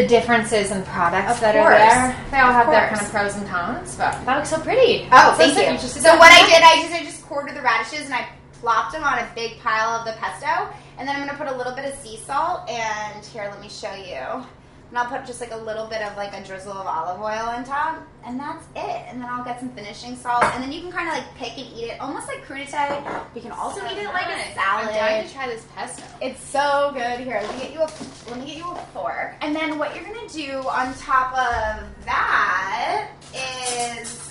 the 0.00 0.06
differences 0.08 0.72
in 0.72 0.82
products 0.86 1.30
Of 1.34 1.40
that 1.40 1.54
course. 1.54 1.66
are 1.66 1.78
there. 1.78 2.16
They 2.32 2.38
all 2.40 2.48
Of 2.48 2.54
have 2.56 2.70
their 2.70 2.88
kind 2.88 3.00
of 3.00 3.10
pros 3.12 3.36
and 3.36 3.48
cons, 3.48 3.94
but 3.94 4.26
that 4.26 4.36
looks 4.36 4.48
so 4.50 4.58
pretty. 4.58 5.08
Oh, 5.12 5.30
So 5.32 5.36
thank 5.38 5.54
sick. 5.54 5.70
you. 5.70 5.78
So 6.02 6.16
what 6.16 6.32
I 6.32 6.44
did, 6.46 6.62
I 6.64 6.82
just 6.82 6.92
I 6.94 7.04
just 7.04 7.24
quartered 7.24 7.54
the 7.56 7.62
radishes 7.62 8.06
and 8.06 8.14
I 8.14 8.26
plopped 8.64 8.92
them 8.92 9.04
on 9.04 9.18
a 9.18 9.28
big 9.34 9.60
pile 9.60 9.90
of 9.90 10.06
the 10.06 10.12
pesto, 10.12 10.72
and 10.96 11.06
then 11.06 11.14
I'm 11.14 11.26
gonna 11.26 11.36
put 11.36 11.48
a 11.48 11.54
little 11.54 11.74
bit 11.74 11.84
of 11.84 11.98
sea 11.98 12.16
salt. 12.16 12.66
And 12.70 13.22
here, 13.26 13.46
let 13.50 13.60
me 13.60 13.68
show 13.68 13.92
you. 13.94 14.42
And 14.88 14.98
I'll 14.98 15.04
put 15.04 15.26
just 15.26 15.40
like 15.40 15.50
a 15.52 15.56
little 15.56 15.86
bit 15.86 16.00
of 16.00 16.16
like 16.16 16.32
a 16.32 16.42
drizzle 16.42 16.72
of 16.72 16.86
olive 16.86 17.20
oil 17.20 17.46
on 17.46 17.62
top, 17.64 17.98
and 18.24 18.40
that's 18.40 18.64
it. 18.74 19.04
And 19.08 19.20
then 19.20 19.28
I'll 19.28 19.44
get 19.44 19.60
some 19.60 19.68
finishing 19.70 20.16
salt, 20.16 20.44
and 20.44 20.62
then 20.62 20.72
you 20.72 20.80
can 20.80 20.90
kind 20.90 21.08
of 21.08 21.14
like 21.14 21.34
pick 21.34 21.58
and 21.58 21.76
eat 21.76 21.90
it, 21.90 22.00
almost 22.00 22.26
like 22.26 22.42
crudité. 22.46 23.04
You 23.34 23.42
can 23.42 23.52
also 23.52 23.80
So 23.80 23.86
eat 23.86 23.98
it 23.98 24.06
like 24.06 24.28
a 24.28 24.54
salad. 24.54 24.88
I'm 24.88 24.94
dying 24.94 25.28
to 25.28 25.34
try 25.34 25.46
this 25.46 25.66
pesto. 25.74 26.02
It's 26.22 26.42
so 26.42 26.90
good. 26.94 27.20
Here, 27.20 27.40
let 27.42 27.54
me 27.54 27.60
get 27.60 27.72
you 27.74 27.80
a 27.80 27.90
let 28.30 28.40
me 28.40 28.46
get 28.46 28.56
you 28.56 28.70
a 28.70 28.76
fork. 28.94 29.34
And 29.42 29.54
then 29.54 29.78
what 29.78 29.94
you're 29.94 30.04
gonna 30.04 30.26
do 30.30 30.66
on 30.68 30.94
top 30.94 31.32
of 31.32 31.84
that 32.06 33.10
is 33.34 34.23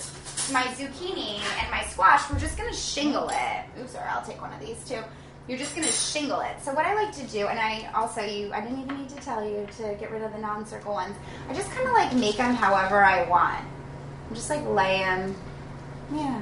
my 0.52 0.62
zucchini 0.62 1.38
and 1.60 1.70
my 1.70 1.82
squash, 1.84 2.28
we're 2.30 2.38
just 2.38 2.56
gonna 2.56 2.72
shingle 2.74 3.28
it. 3.30 3.80
Oops, 3.80 3.92
sorry, 3.92 4.08
I'll 4.08 4.24
take 4.24 4.40
one 4.40 4.52
of 4.52 4.60
these 4.60 4.82
too. 4.88 5.00
You're 5.48 5.58
just 5.58 5.74
gonna 5.74 5.88
shingle 5.92 6.40
it. 6.40 6.56
So 6.62 6.72
what 6.72 6.86
I 6.86 6.94
like 6.94 7.14
to 7.16 7.22
do, 7.24 7.46
and 7.46 7.58
I 7.58 7.90
also 7.94 8.22
you, 8.22 8.52
I 8.52 8.60
didn't 8.62 8.80
even 8.82 8.96
need 8.98 9.08
to 9.10 9.16
tell 9.16 9.44
you 9.46 9.66
to 9.78 9.94
get 10.00 10.10
rid 10.10 10.22
of 10.22 10.32
the 10.32 10.38
non-circle 10.38 10.92
ones. 10.92 11.14
I 11.50 11.54
just 11.54 11.70
kind 11.72 11.86
of 11.86 11.92
like 11.94 12.14
make 12.14 12.36
them 12.38 12.54
however 12.54 13.04
I 13.04 13.28
want. 13.28 13.64
I'm 14.28 14.34
just 14.34 14.48
like 14.48 14.64
lay 14.66 15.00
them, 15.00 15.36
yeah, 16.12 16.40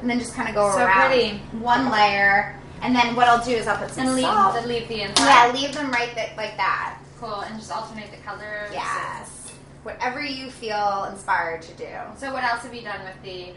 and 0.00 0.10
then 0.10 0.18
just 0.18 0.34
kind 0.34 0.48
of 0.50 0.54
go 0.54 0.70
So 0.72 0.84
around 0.84 1.10
pretty. 1.10 1.38
one 1.58 1.90
layer. 1.90 2.58
And 2.82 2.94
then 2.94 3.16
what 3.16 3.26
I'll 3.26 3.42
do 3.42 3.52
is 3.52 3.66
I'll 3.66 3.78
put 3.78 3.90
some 3.90 4.04
And 4.06 4.14
leave 4.16 4.24
salt. 4.26 4.60
the 4.62 4.68
leave 4.68 4.86
the 4.86 5.00
inside. 5.00 5.24
yeah, 5.24 5.52
leave 5.58 5.72
them 5.74 5.90
right 5.90 6.12
th- 6.14 6.36
like 6.36 6.58
that. 6.58 6.98
Cool. 7.18 7.40
And 7.40 7.58
just 7.58 7.72
alternate 7.72 8.10
the 8.10 8.18
colors. 8.18 8.68
Yes. 8.70 9.30
Whatever 9.86 10.20
you 10.20 10.50
feel 10.50 11.04
inspired 11.12 11.62
to 11.62 11.72
do. 11.74 11.86
So 12.16 12.32
what 12.32 12.42
else 12.42 12.62
have 12.64 12.74
you 12.74 12.82
done 12.82 12.98
with 13.04 13.22
the 13.22 13.50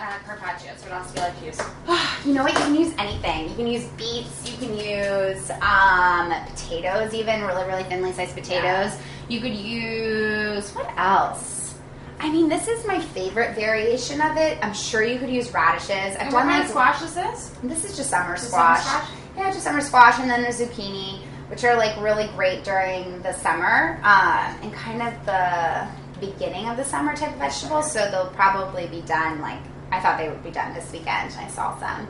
uh, 0.00 0.18
carpaccios? 0.26 0.82
What 0.84 0.92
else 0.92 1.12
do 1.12 1.20
you 1.20 1.26
like 1.26 1.38
to 1.40 1.44
use? 1.44 1.60
You 2.24 2.32
know 2.34 2.42
what? 2.44 2.54
You 2.54 2.58
can 2.60 2.74
use 2.74 2.94
anything. 2.98 3.50
You 3.50 3.54
can 3.54 3.66
use 3.66 3.84
beets. 3.98 4.50
You 4.50 4.56
can 4.56 4.74
use 4.76 5.50
um, 5.60 6.32
potatoes, 6.48 7.12
even 7.12 7.42
really, 7.42 7.64
really 7.66 7.84
thinly 7.84 8.10
sliced 8.12 8.34
potatoes. 8.34 8.98
You 9.28 9.40
could 9.42 9.54
use 9.54 10.70
what 10.74 10.90
else? 10.96 11.74
I 12.20 12.30
mean, 12.32 12.48
this 12.48 12.66
is 12.66 12.86
my 12.86 12.98
favorite 12.98 13.54
variation 13.54 14.22
of 14.22 14.36
it. 14.38 14.58
I'm 14.62 14.72
sure 14.74 15.02
you 15.04 15.18
could 15.18 15.28
use 15.30 15.52
radishes. 15.52 15.90
I've 15.90 16.16
And 16.16 16.32
what 16.32 16.40
done 16.44 16.48
kind 16.48 16.58
like 16.58 16.64
of 16.64 16.70
squash 16.70 17.02
is 17.02 17.14
this? 17.14 17.52
This 17.62 17.84
is 17.84 17.96
just 17.98 18.08
summer 18.10 18.34
Just 18.34 18.50
summer 18.50 18.76
squash. 18.76 18.84
squash? 18.84 19.10
Yeah, 19.36 19.50
just 19.52 19.62
summer 19.62 19.80
squash, 19.82 20.18
and 20.18 20.28
then 20.30 20.42
there's 20.42 20.58
zucchini, 20.58 21.20
which 21.48 21.64
are 21.64 21.76
like 21.76 21.96
really 22.00 22.28
great 22.36 22.64
during 22.64 23.20
the 23.22 23.32
summer 23.32 24.00
um, 24.02 24.56
and 24.62 24.72
kind 24.72 25.02
of 25.02 25.26
the 25.26 25.88
beginning 26.20 26.68
of 26.68 26.76
the 26.76 26.84
summer 26.84 27.14
type 27.16 27.32
of 27.32 27.38
vegetables. 27.38 27.90
So 27.90 28.10
they'll 28.10 28.30
probably 28.30 28.86
be 28.86 29.00
done 29.02 29.40
like 29.40 29.60
I 29.90 30.00
thought 30.00 30.18
they 30.18 30.28
would 30.28 30.42
be 30.44 30.50
done 30.50 30.74
this 30.74 30.90
weekend. 30.92 31.34
I 31.38 31.48
saw 31.48 31.78
some. 31.78 32.08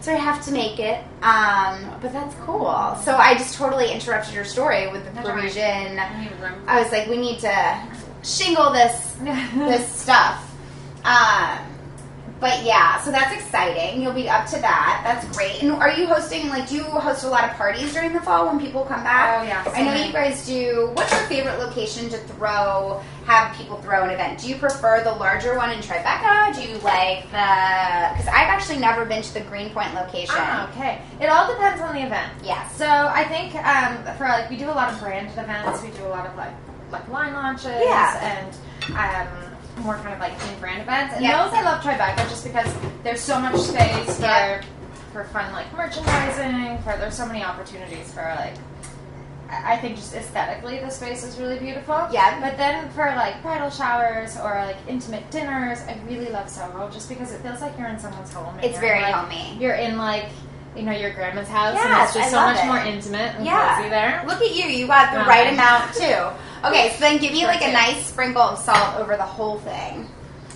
So 0.00 0.12
I 0.12 0.16
have 0.16 0.42
to 0.46 0.52
make 0.52 0.78
it, 0.78 1.04
um, 1.22 1.98
but 2.00 2.12
that's 2.12 2.34
cool. 2.46 2.96
So 3.04 3.14
I 3.16 3.34
just 3.34 3.56
totally 3.56 3.92
interrupted 3.92 4.34
your 4.34 4.46
story 4.46 4.90
with 4.90 5.04
the 5.04 5.10
That's. 5.10 5.28
Parisian. 5.28 5.98
I. 5.98 6.30
I 6.66 6.82
was 6.82 6.90
like, 6.90 7.06
we 7.08 7.18
need 7.18 7.38
to 7.40 7.88
shingle 8.22 8.72
this 8.72 9.16
this 9.54 9.86
stuff. 10.02 10.46
Um, 11.04 11.69
but 12.40 12.64
yeah, 12.64 13.00
so 13.02 13.10
that's 13.10 13.34
exciting. 13.34 14.00
You'll 14.02 14.14
be 14.14 14.28
up 14.28 14.46
to 14.46 14.58
that. 14.60 15.02
That's 15.04 15.36
great. 15.36 15.62
And 15.62 15.72
are 15.72 15.90
you 15.90 16.06
hosting 16.06 16.48
like 16.48 16.68
do 16.68 16.76
you 16.76 16.84
host 16.84 17.24
a 17.24 17.28
lot 17.28 17.44
of 17.44 17.50
parties 17.56 17.92
during 17.92 18.12
the 18.14 18.20
fall 18.22 18.46
when 18.46 18.58
people 18.58 18.84
come 18.84 19.02
back? 19.04 19.40
Oh, 19.40 19.46
yeah. 19.46 19.64
I 19.74 19.82
know 19.84 19.94
So 19.96 20.04
you 20.06 20.12
guys 20.12 20.46
do. 20.46 20.90
What's 20.94 21.12
your 21.12 21.20
favorite 21.22 21.58
location 21.58 22.08
to 22.10 22.16
throw? 22.18 23.02
Have 23.26 23.54
people 23.56 23.76
throw 23.82 24.02
an 24.04 24.10
event? 24.10 24.40
Do 24.40 24.48
you 24.48 24.56
prefer 24.56 25.04
the 25.04 25.12
larger 25.12 25.56
one 25.56 25.70
in 25.70 25.78
Tribeca? 25.80 26.54
Do 26.54 26.62
you 26.62 26.78
like 26.78 27.24
the? 27.30 28.10
Because 28.10 28.26
I've 28.26 28.48
actually 28.48 28.78
never 28.78 29.04
been 29.04 29.22
to 29.22 29.34
the 29.34 29.42
Greenpoint 29.42 29.94
location. 29.94 30.34
Ah, 30.38 30.68
okay. 30.70 31.00
It 31.20 31.26
all 31.28 31.46
depends 31.46 31.80
on 31.82 31.94
the 31.94 32.02
event. 32.02 32.32
Yeah. 32.42 32.66
So 32.70 32.86
I 32.86 33.24
think 33.24 33.54
um, 33.54 34.16
for 34.16 34.24
like 34.24 34.48
we 34.50 34.56
do 34.56 34.66
a 34.66 34.72
lot 34.74 34.92
of 34.92 34.98
branded 35.00 35.36
events. 35.38 35.82
We 35.82 35.90
do 35.90 36.06
a 36.06 36.08
lot 36.08 36.26
of 36.26 36.34
like 36.36 36.54
like 36.90 37.06
line 37.08 37.34
launches 37.34 37.66
Yeah. 37.66 38.48
and 38.90 38.96
um, 38.96 39.52
more 39.78 39.96
kind 39.96 40.12
of 40.14 40.20
like 40.20 40.38
themed 40.38 40.60
brand 40.60 40.82
events. 40.82 41.14
And 41.14 41.24
Yeah. 41.24 41.44
those 41.44 41.54
I 41.54 41.62
love 41.62 41.82
Tribeca 41.82 42.28
just 42.28 42.44
because 42.44 42.68
there's 43.02 43.20
so 43.20 43.40
much 43.40 43.56
space 43.60 44.16
for 44.16 44.22
Yeah. 44.22 44.60
for 45.12 45.24
fun 45.24 45.52
like 45.52 45.72
merchandising. 45.76 46.78
For 46.82 46.96
there's 46.98 47.16
so 47.16 47.26
many 47.26 47.44
opportunities 47.44 48.12
for 48.12 48.22
like. 48.38 48.54
I 49.52 49.76
think 49.78 49.96
just 49.96 50.14
aesthetically 50.14 50.78
the 50.78 50.90
space 50.90 51.24
is 51.24 51.36
really 51.36 51.58
beautiful. 51.58 52.06
Yeah. 52.12 52.38
But 52.40 52.56
then 52.56 52.88
for 52.90 53.06
like 53.16 53.42
bridal 53.42 53.68
showers 53.70 54.36
or 54.38 54.54
like 54.64 54.76
intimate 54.86 55.28
dinners, 55.32 55.80
I 55.88 55.98
really 56.06 56.28
love 56.30 56.48
Soho 56.48 56.88
just 56.88 57.08
because 57.08 57.32
it 57.32 57.40
feels 57.40 57.60
like 57.60 57.76
you're 57.76 57.88
in 57.88 57.98
someone's 57.98 58.32
home. 58.32 58.54
It's 58.62 58.78
very 58.78 59.02
like, 59.02 59.12
homey. 59.12 59.56
You're 59.58 59.74
in 59.74 59.96
like 59.98 60.26
you 60.76 60.82
know 60.84 60.92
your 60.92 61.10
grandma's 61.10 61.48
house, 61.48 61.76
and 61.76 61.92
it's 62.00 62.14
just 62.14 62.28
I 62.28 62.30
so 62.30 62.40
much 62.42 62.58
it. 62.62 62.66
more 62.66 62.78
intimate 62.78 63.34
and 63.34 63.44
Yeah. 63.44 63.74
cozy 63.78 63.88
there. 63.88 64.22
Look 64.24 64.40
at 64.40 64.54
you. 64.54 64.66
You 64.66 64.86
got 64.86 65.12
the 65.12 65.18
right 65.28 65.52
amount 65.52 65.94
too. 65.94 66.26
Okay, 66.64 66.90
so 66.94 67.00
then 67.00 67.18
give 67.18 67.32
me 67.32 67.44
like 67.46 67.62
a 67.62 67.72
nice 67.72 68.04
sprinkle 68.06 68.42
of 68.42 68.58
salt 68.58 68.96
over 68.98 69.16
the 69.16 69.22
whole 69.24 69.58
thing. 69.60 70.06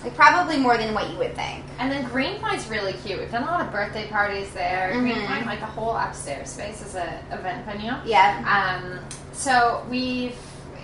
Like 0.03 0.15
probably 0.15 0.57
more 0.57 0.77
than 0.77 0.93
what 0.93 1.09
you 1.09 1.17
would 1.17 1.35
think. 1.35 1.63
And 1.79 1.91
then 1.91 2.05
Greenpoint's 2.05 2.67
really 2.67 2.93
cute. 2.93 3.19
We've 3.19 3.31
done 3.31 3.41
a 3.43 3.47
lot 3.47 3.61
of 3.61 3.71
birthday 3.71 4.07
parties 4.07 4.51
there. 4.53 4.91
Mhm. 4.93 5.01
Greenpoint, 5.01 5.45
like 5.47 5.59
the 5.61 5.65
whole 5.65 5.95
upstairs 5.95 6.49
space, 6.51 6.81
is 6.81 6.93
a 6.95 7.19
event 7.31 7.65
venue. 7.65 7.93
Yeah. 8.05 8.43
Um, 8.83 8.99
so 9.33 9.83
we've 9.89 10.35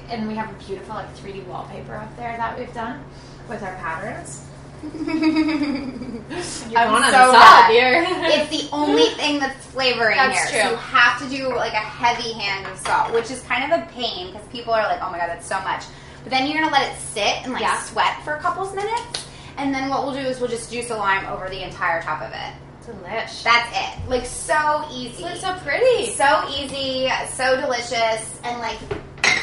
and 0.09 0.27
we 0.27 0.35
have 0.35 0.49
a 0.49 0.53
beautiful 0.65 0.95
like 0.95 1.15
3D 1.15 1.45
wallpaper 1.45 1.95
up 1.95 2.15
there 2.17 2.35
that 2.35 2.57
we've 2.57 2.73
done 2.73 3.03
with 3.47 3.61
our 3.63 3.75
patterns. 3.75 4.41
Going 4.81 6.75
on 6.87 7.11
so 7.11 7.29
a 7.29 7.33
solid 7.33 7.71
here. 7.71 8.05
it's 8.07 8.49
the 8.49 8.69
only 8.73 9.05
thing 9.11 9.39
that's 9.39 9.65
flavoring 9.67 10.17
That's 10.17 10.49
here. 10.49 10.63
So 10.63 10.69
you 10.71 10.75
have 10.77 11.19
to 11.21 11.29
do 11.29 11.49
like 11.55 11.73
a 11.73 11.77
heavy 11.77 12.33
hand 12.33 12.65
of 12.67 12.77
salt, 12.79 13.13
which 13.13 13.29
is 13.29 13.41
kind 13.43 13.71
of 13.71 13.79
a 13.79 13.85
pain 13.91 14.31
because 14.31 14.47
people 14.47 14.73
are 14.73 14.83
like, 14.83 14.99
"Oh 15.01 15.11
my 15.11 15.17
god, 15.17 15.27
that's 15.27 15.45
so 15.47 15.59
much." 15.61 15.83
But 16.23 16.31
then 16.31 16.47
you're 16.47 16.59
gonna 16.59 16.71
let 16.71 16.91
it 16.91 16.97
sit 16.99 17.43
and 17.43 17.53
like 17.53 17.61
Yeah. 17.61 17.79
sweat 17.81 18.23
for 18.23 18.35
a 18.35 18.39
couple 18.39 18.63
of 18.63 18.73
minutes, 18.73 19.25
and 19.57 19.73
then 19.73 19.89
what 19.89 20.03
we'll 20.03 20.13
do 20.13 20.19
is 20.19 20.39
we'll 20.39 20.49
just 20.49 20.71
juice 20.71 20.89
a 20.89 20.95
lime 20.95 21.25
over 21.27 21.49
the 21.49 21.63
entire 21.63 22.01
top 22.01 22.21
of 22.21 22.31
it. 22.31 22.53
Delish. 22.87 23.43
That's 23.43 23.77
it. 23.77 24.09
Like 24.09 24.25
so 24.25 24.85
easy. 24.91 25.23
It's 25.25 25.41
so 25.41 25.53
pretty. 25.63 26.11
so 26.13 26.43
easy, 26.49 27.11
so 27.33 27.59
delicious, 27.59 28.39
and 28.43 28.59
like 28.59 28.79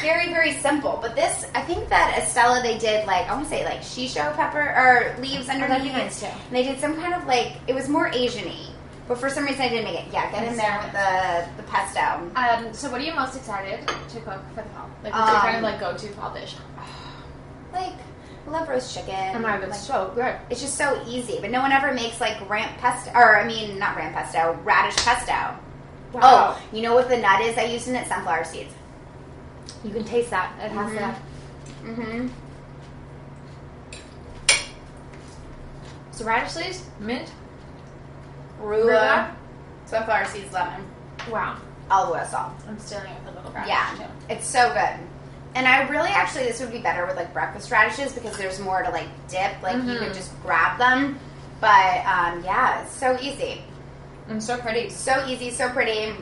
very, 0.01 0.27
very 0.29 0.53
simple. 0.53 0.97
But 1.01 1.15
this, 1.15 1.45
I 1.55 1.61
think 1.61 1.89
that 1.89 2.15
Estela, 2.21 2.61
they 2.61 2.77
did 2.77 3.05
like 3.07 3.27
I 3.27 3.33
want 3.33 3.45
to 3.45 3.49
say 3.49 3.63
like 3.65 3.79
shisho 3.81 4.35
pepper 4.35 4.59
or 4.61 5.19
leaves 5.21 5.49
underneath. 5.49 5.93
nice, 5.93 6.19
too. 6.19 6.25
And 6.27 6.55
they 6.55 6.63
did 6.63 6.79
some 6.79 6.95
kind 6.95 7.13
of 7.13 7.25
like 7.27 7.53
it 7.67 7.73
was 7.75 7.87
more 7.89 8.07
Asian-y, 8.13 8.67
but 9.07 9.17
for 9.17 9.29
some 9.29 9.45
reason 9.45 9.61
I 9.61 9.69
didn't 9.69 9.85
make 9.85 9.99
it. 10.07 10.13
Yeah, 10.13 10.31
get 10.31 10.47
in 10.47 10.55
there 10.57 10.79
with 10.83 10.91
the 10.93 11.61
the 11.63 11.69
pesto. 11.69 12.31
Um, 12.35 12.73
so 12.73 12.89
what 12.91 13.01
are 13.01 13.03
you 13.03 13.13
most 13.15 13.35
excited 13.35 13.87
to 13.87 14.19
cook 14.21 14.41
for 14.55 14.61
the 14.63 14.69
fall? 14.69 14.89
Like 15.03 15.13
what's 15.13 15.27
your 15.27 15.35
Um, 15.37 15.41
kind 15.41 15.57
of 15.57 15.63
like 15.63 15.79
go-to 15.79 16.07
fall 16.13 16.33
dish? 16.33 16.55
Like 17.73 17.93
I 18.47 18.49
love 18.51 18.67
roast 18.67 18.95
chicken. 18.95 19.13
And 19.13 19.45
I 19.45 19.59
was 19.59 19.69
Like, 19.69 19.79
so 19.79 20.11
good. 20.15 20.35
it's 20.49 20.59
just 20.61 20.75
so 20.75 21.03
easy, 21.07 21.37
but 21.39 21.51
no 21.51 21.61
one 21.61 21.71
ever 21.71 21.93
makes 21.93 22.19
like 22.19 22.49
ramp 22.49 22.71
pesto, 22.79 23.11
or 23.13 23.37
I 23.37 23.45
mean 23.45 23.77
not 23.77 23.95
ramp 23.95 24.15
pesto, 24.15 24.57
radish 24.63 24.95
pesto. 24.97 25.55
Wow. 26.13 26.19
Oh, 26.23 26.61
you 26.73 26.81
know 26.81 26.95
what 26.95 27.09
the 27.09 27.17
nut 27.17 27.41
is 27.41 27.55
I 27.59 27.65
used 27.65 27.87
in 27.87 27.95
it? 27.95 28.07
Sunflower 28.07 28.43
seeds. 28.45 28.73
You 29.83 29.91
can 29.91 30.03
taste 30.03 30.29
that. 30.31 30.53
It 30.61 30.71
has 30.71 30.91
Mhm. 30.91 30.97
that. 30.97 31.15
Mm-hmm. 31.83 32.27
So 36.11 36.25
radish 36.25 36.55
leaves, 36.55 36.83
mint. 36.99 37.31
Rula, 38.61 38.85
Rula. 38.91 39.31
sunflower 39.85 40.25
seeds, 40.25 40.51
lemon, 40.51 40.85
Wow. 41.29 41.55
olive 41.89 42.19
oil, 42.19 42.25
salt. 42.25 42.51
I'm 42.67 42.77
stealing 42.77 43.05
it 43.11 43.23
with 43.23 43.33
a 43.33 43.37
little 43.37 43.51
radish 43.53 43.69
Yeah, 43.69 43.85
too. 43.97 44.03
it's 44.27 44.45
so 44.45 44.67
good. 44.73 44.99
And 45.55 45.65
I 45.67 45.87
really 45.87 46.09
actually 46.09 46.43
this 46.43 46.59
would 46.59 46.71
be 46.71 46.79
better 46.79 47.05
with 47.05 47.15
like 47.15 47.33
breakfast 47.33 47.71
radishes 47.71 48.11
because 48.11 48.37
there's 48.37 48.59
more 48.59 48.83
to 48.83 48.89
like 48.91 49.07
dip. 49.29 49.61
Like 49.63 49.75
you 49.77 49.81
Mhm. 49.93 49.99
could 49.99 50.13
just 50.13 50.31
grab 50.43 50.77
them. 50.77 51.17
But 51.61 52.05
um, 52.05 52.43
yeah, 52.43 52.81
it's 52.81 52.91
so 52.93 53.17
easy. 53.21 53.63
And 54.27 54.43
so 54.43 54.57
pretty. 54.57 54.89
So 54.89 55.25
easy, 55.25 55.49
so 55.51 55.69
pretty. 55.69 56.15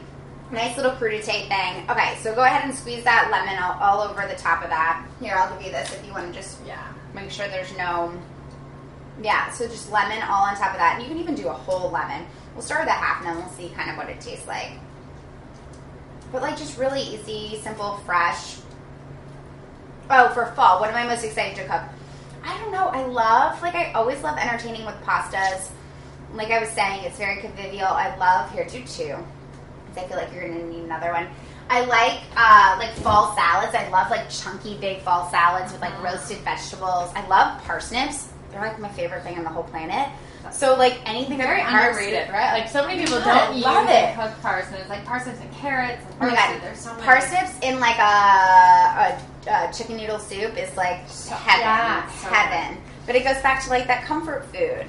Nice 0.49 0.77
little 0.77 0.93
crudité 0.93 1.47
thing. 1.49 1.89
Okay, 1.89 2.15
so 2.21 2.33
go 2.33 2.43
ahead 2.43 2.63
and 2.63 2.73
squeeze 2.73 3.03
that 3.03 3.29
lemon 3.31 3.61
all, 3.61 3.77
all 3.81 4.07
over 4.07 4.25
the 4.27 4.39
top 4.39 4.63
of 4.63 4.69
that. 4.69 5.05
Here, 5.19 5.35
I'll 5.35 5.53
give 5.57 5.65
you 5.65 5.71
this 5.71 5.93
if 5.93 6.05
you 6.05 6.13
want 6.13 6.27
to 6.27 6.39
just 6.39 6.59
Yeah. 6.65 6.81
make 7.13 7.29
sure 7.29 7.47
there's 7.49 7.75
no. 7.77 8.13
Yeah, 9.21 9.49
so 9.51 9.67
just 9.67 9.91
lemon 9.91 10.21
all 10.23 10.43
on 10.45 10.55
top 10.55 10.71
of 10.71 10.77
that. 10.77 10.93
And 10.95 11.03
you 11.03 11.09
can 11.09 11.17
even 11.17 11.35
do 11.35 11.49
a 11.49 11.53
whole 11.53 11.89
lemon. 11.89 12.25
We'll 12.53 12.63
start 12.63 12.81
with 12.81 12.89
a 12.89 12.93
half 12.93 13.19
and 13.19 13.27
then 13.27 13.37
we'll 13.37 13.53
see 13.53 13.69
kind 13.75 13.89
of 13.89 13.97
what 13.97 14.09
it 14.09 14.21
tastes 14.21 14.47
like. 14.47 14.71
But 16.31 16.41
like 16.41 16.57
just 16.57 16.77
really 16.77 17.01
easy, 17.01 17.59
simple, 17.61 17.97
fresh. 18.05 18.57
Oh, 20.09 20.29
for 20.29 20.45
fall, 20.55 20.79
what 20.79 20.89
am 20.89 20.95
I 20.95 21.05
most 21.05 21.23
excited 21.25 21.57
to 21.57 21.63
cook? 21.67 21.81
I 22.45 22.57
don't 22.59 22.71
know. 22.71 22.87
I 22.87 23.03
love, 23.05 23.61
like, 23.61 23.75
I 23.75 23.91
always 23.91 24.21
love 24.21 24.37
entertaining 24.37 24.85
with 24.85 24.95
pastas. 25.03 25.69
Like 26.33 26.51
I 26.51 26.59
was 26.59 26.69
saying, 26.69 27.03
it's 27.03 27.17
very 27.17 27.41
convivial. 27.41 27.87
I 27.87 28.15
love, 28.15 28.49
here, 28.53 28.65
do 28.65 28.81
two. 28.85 29.17
I 29.99 30.07
feel 30.07 30.17
like 30.17 30.33
you're 30.33 30.47
going 30.47 30.59
to 30.59 30.67
need 30.67 30.83
another 30.83 31.11
one. 31.11 31.27
I 31.69 31.81
like, 31.85 32.21
uh, 32.37 32.75
like 32.79 32.91
fall 33.03 33.35
salads. 33.35 33.75
I 33.75 33.89
love, 33.89 34.09
like, 34.09 34.29
chunky, 34.29 34.77
big 34.77 35.01
fall 35.01 35.29
salads 35.29 35.71
with, 35.73 35.81
like, 35.81 36.01
roasted 36.01 36.37
vegetables. 36.39 37.11
I 37.15 37.27
love 37.27 37.61
parsnips. 37.65 38.29
They're, 38.51 38.61
like, 38.61 38.79
my 38.79 38.89
favorite 38.89 39.23
thing 39.23 39.37
on 39.37 39.43
the 39.43 39.49
whole 39.49 39.63
planet. 39.63 40.07
So, 40.49 40.75
like, 40.77 41.01
anything 41.05 41.37
Very 41.37 41.59
underrated, 41.61 42.29
right? 42.31 42.53
Like 42.57 42.69
so 42.69 42.87
many 42.87 43.01
people 43.03 43.19
Yeah, 43.19 43.47
don't 43.49 43.59
love 43.59 43.89
it. 43.89 44.15
cook 44.15 44.31
parsnips, 44.41 44.87
like 44.87 45.03
parsnips 45.03 45.41
and 45.41 45.51
carrots 45.51 46.01
and 46.05 46.15
Oh 46.21 46.25
my 46.29 46.35
god, 46.35 46.61
There's 46.61 46.79
so 46.79 46.91
many. 46.93 47.03
parsnips 47.03 47.51
in 47.61 47.81
like 47.81 47.97
a, 47.97 49.19
a, 49.49 49.67
a 49.67 49.73
chicken 49.73 49.97
noodle 49.97 50.19
soup 50.19 50.55
is 50.57 50.73
like 50.77 51.01
So- 51.09 51.35
heaven, 51.35 51.59
yeah, 51.65 52.07
so 52.11 52.29
heaven. 52.29 52.77
But 53.05 53.17
it 53.17 53.25
goes 53.25 53.41
back 53.41 53.61
to 53.65 53.69
like 53.69 53.87
that 53.87 54.05
comfort 54.05 54.45
food. 54.53 54.85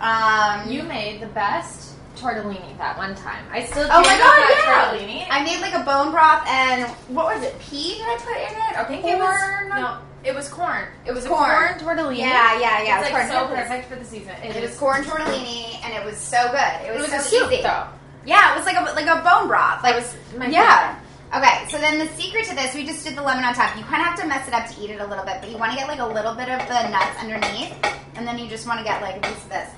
Um, 0.00 0.68
You 0.68 0.82
made 0.82 1.20
the 1.20 1.26
best 1.28 1.92
tortellini 2.16 2.76
that 2.78 2.96
one 2.98 3.14
time. 3.14 3.44
I 3.52 3.64
still 3.64 3.84
Oh 3.90 4.00
my 4.00 4.16
god, 4.18 4.36
yeah! 4.50 4.90
tortellini. 4.90 5.26
I 5.30 5.44
made 5.44 5.60
like 5.60 5.74
a 5.74 5.84
bone 5.84 6.10
broth 6.10 6.46
and 6.48 6.90
what 7.14 7.26
was 7.34 7.44
it? 7.44 7.58
Pea 7.60 7.94
did 7.94 8.02
I 8.02 8.16
put 8.18 8.36
in 8.36 8.56
it? 8.56 8.76
I 8.78 8.84
think 8.84 9.04
it 9.04 9.18
was 9.18 9.40
no, 9.68 9.98
it 10.24 10.34
was 10.34 10.48
corn. 10.48 10.84
It 11.04 11.12
was 11.12 11.26
Corn. 11.26 11.50
a 11.50 11.78
corn 11.78 11.96
tortellini. 11.96 12.18
Yeah, 12.18 12.58
yeah, 12.58 12.82
yeah. 12.82 13.00
It's 13.00 13.10
it 13.10 13.12
like 13.12 13.22
was 13.24 13.32
so 13.32 13.46
corn. 13.46 13.60
perfect 13.62 13.88
for 13.88 13.96
the 13.96 14.04
season. 14.04 14.34
It 14.42 14.60
was 14.60 14.76
corn 14.78 15.02
tortellini 15.04 15.78
and 15.84 15.92
it 15.94 16.04
was 16.04 16.16
so 16.18 16.50
good. 16.50 16.86
It 16.86 16.90
It 16.96 17.00
was, 17.00 17.10
was 17.10 17.24
so 17.26 17.50
easy. 17.50 17.62
though. 17.62 17.86
Yeah, 18.24 18.54
it 18.54 18.56
was 18.56 18.66
like 18.66 18.76
a 18.76 18.82
like 18.94 19.06
a 19.06 19.22
bone 19.22 19.46
broth. 19.48 19.82
Like 19.84 19.94
That 19.94 20.02
was 20.02 20.16
my 20.36 20.46
yeah. 20.48 20.98
Okay, 21.34 21.66
so 21.68 21.78
then 21.78 21.98
the 21.98 22.06
secret 22.14 22.44
to 22.46 22.54
this, 22.54 22.72
we 22.74 22.84
just 22.86 23.04
did 23.04 23.16
the 23.16 23.22
lemon 23.22 23.42
on 23.44 23.52
top. 23.52 23.76
You 23.76 23.82
kind 23.82 24.00
of 24.00 24.06
have 24.06 24.20
to 24.20 24.26
mess 24.26 24.46
it 24.46 24.54
up 24.54 24.68
to 24.70 24.80
eat 24.80 24.90
it 24.90 25.00
a 25.00 25.06
little 25.06 25.24
bit, 25.24 25.38
but 25.40 25.50
you 25.50 25.58
want 25.58 25.72
to 25.72 25.76
get 25.78 25.88
like 25.88 25.98
a 25.98 26.06
little 26.06 26.34
bit 26.34 26.48
of 26.48 26.60
the 26.68 26.88
nuts 26.88 27.18
underneath, 27.20 27.74
and 28.14 28.26
then 28.26 28.38
you 28.38 28.46
just 28.48 28.64
want 28.66 28.78
to 28.78 28.84
get 28.84 29.02
like 29.02 29.16
a 29.16 29.20
piece 29.20 29.42
of 29.42 29.48
this. 29.50 29.68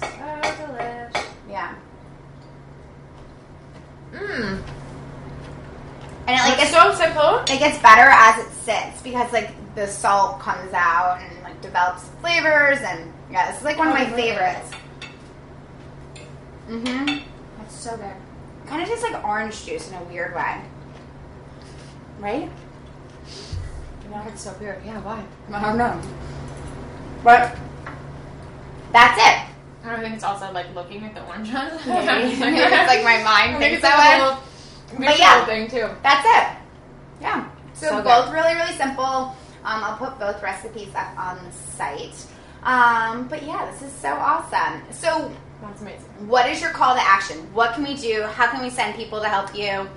So 0.00 0.06
delish. 0.06 1.24
Yeah, 1.50 1.74
Mmm. 4.12 4.62
and 6.28 6.30
it 6.30 6.42
like 6.48 6.52
It's 6.62 6.70
gets 6.70 6.72
so 6.72 6.92
simple. 6.94 7.35
It 7.50 7.58
gets 7.58 7.78
better 7.78 8.08
as 8.10 8.44
it 8.44 8.50
sits 8.52 9.02
because 9.02 9.32
like 9.32 9.50
the 9.74 9.86
salt 9.86 10.40
comes 10.40 10.72
out 10.72 11.20
and 11.20 11.42
like 11.42 11.60
develops 11.62 12.04
flavors, 12.20 12.78
and 12.80 13.12
yeah, 13.30 13.50
this 13.50 13.58
is 13.58 13.64
like 13.64 13.78
one 13.78 13.88
of 13.88 13.94
Oh, 13.94 13.98
my 13.98 14.04
really? 14.10 14.22
favorites. 14.30 14.70
Mm-hmm. 16.68 17.18
That's 17.58 17.74
so 17.74 17.96
good. 17.96 18.12
Kind 18.66 18.82
of 18.82 18.88
tastes 18.88 19.04
like 19.04 19.24
orange 19.24 19.64
juice 19.64 19.88
in 19.88 19.94
a 19.94 20.02
weird 20.04 20.34
way, 20.34 20.60
right? 22.18 22.50
It's 24.28 24.42
so 24.42 24.54
weird. 24.58 24.80
Yeah, 24.84 24.98
why? 25.02 25.22
I 25.52 25.62
don't 25.62 25.76
know. 25.78 26.00
But 27.22 27.54
that's 28.92 29.18
it. 29.20 29.52
I 29.84 29.90
don't 29.92 30.00
think 30.00 30.14
it's 30.14 30.24
also 30.24 30.50
like 30.52 30.74
looking 30.74 31.04
at 31.04 31.14
the 31.14 31.24
orange 31.26 31.52
one. 31.52 31.70
Maybe. 31.86 32.36
Maybe 32.40 32.56
it's 32.58 32.88
like 32.88 33.04
my 33.04 33.22
mind 33.22 33.26
I 33.56 33.58
think 33.58 33.60
thinks 33.60 33.74
it's 33.74 33.82
that 33.82 33.94
a 33.94 34.00
way. 34.00 34.24
little 34.24 35.06
But 35.06 35.18
yeah. 35.18 35.44
thing 35.44 35.68
too. 35.68 35.88
That's 36.02 36.24
it. 36.26 36.65
Yeah. 37.20 37.48
So, 37.74 37.88
So 37.88 38.02
both 38.02 38.26
good. 38.26 38.34
really, 38.34 38.54
really 38.54 38.72
simple. 38.74 39.04
Um, 39.64 39.82
I'll 39.84 39.96
put 39.96 40.18
both 40.18 40.42
recipes 40.42 40.94
up 40.94 41.18
on 41.18 41.38
the 41.44 41.52
site. 41.52 42.26
Um, 42.62 43.28
but 43.28 43.42
yeah, 43.42 43.70
this 43.70 43.82
is 43.82 43.92
so 43.92 44.08
awesome. 44.12 44.82
So, 44.90 45.30
That's 45.62 45.80
amazing. 45.82 46.06
what 46.28 46.48
is 46.48 46.60
your 46.60 46.70
call 46.70 46.94
to 46.94 47.00
action? 47.02 47.38
What 47.52 47.74
can 47.74 47.84
we 47.84 47.94
do? 47.94 48.22
How 48.22 48.46
can 48.48 48.62
we 48.62 48.70
send 48.70 48.94
people 48.96 49.20
to 49.20 49.28
help 49.28 49.54
you? 49.56 49.88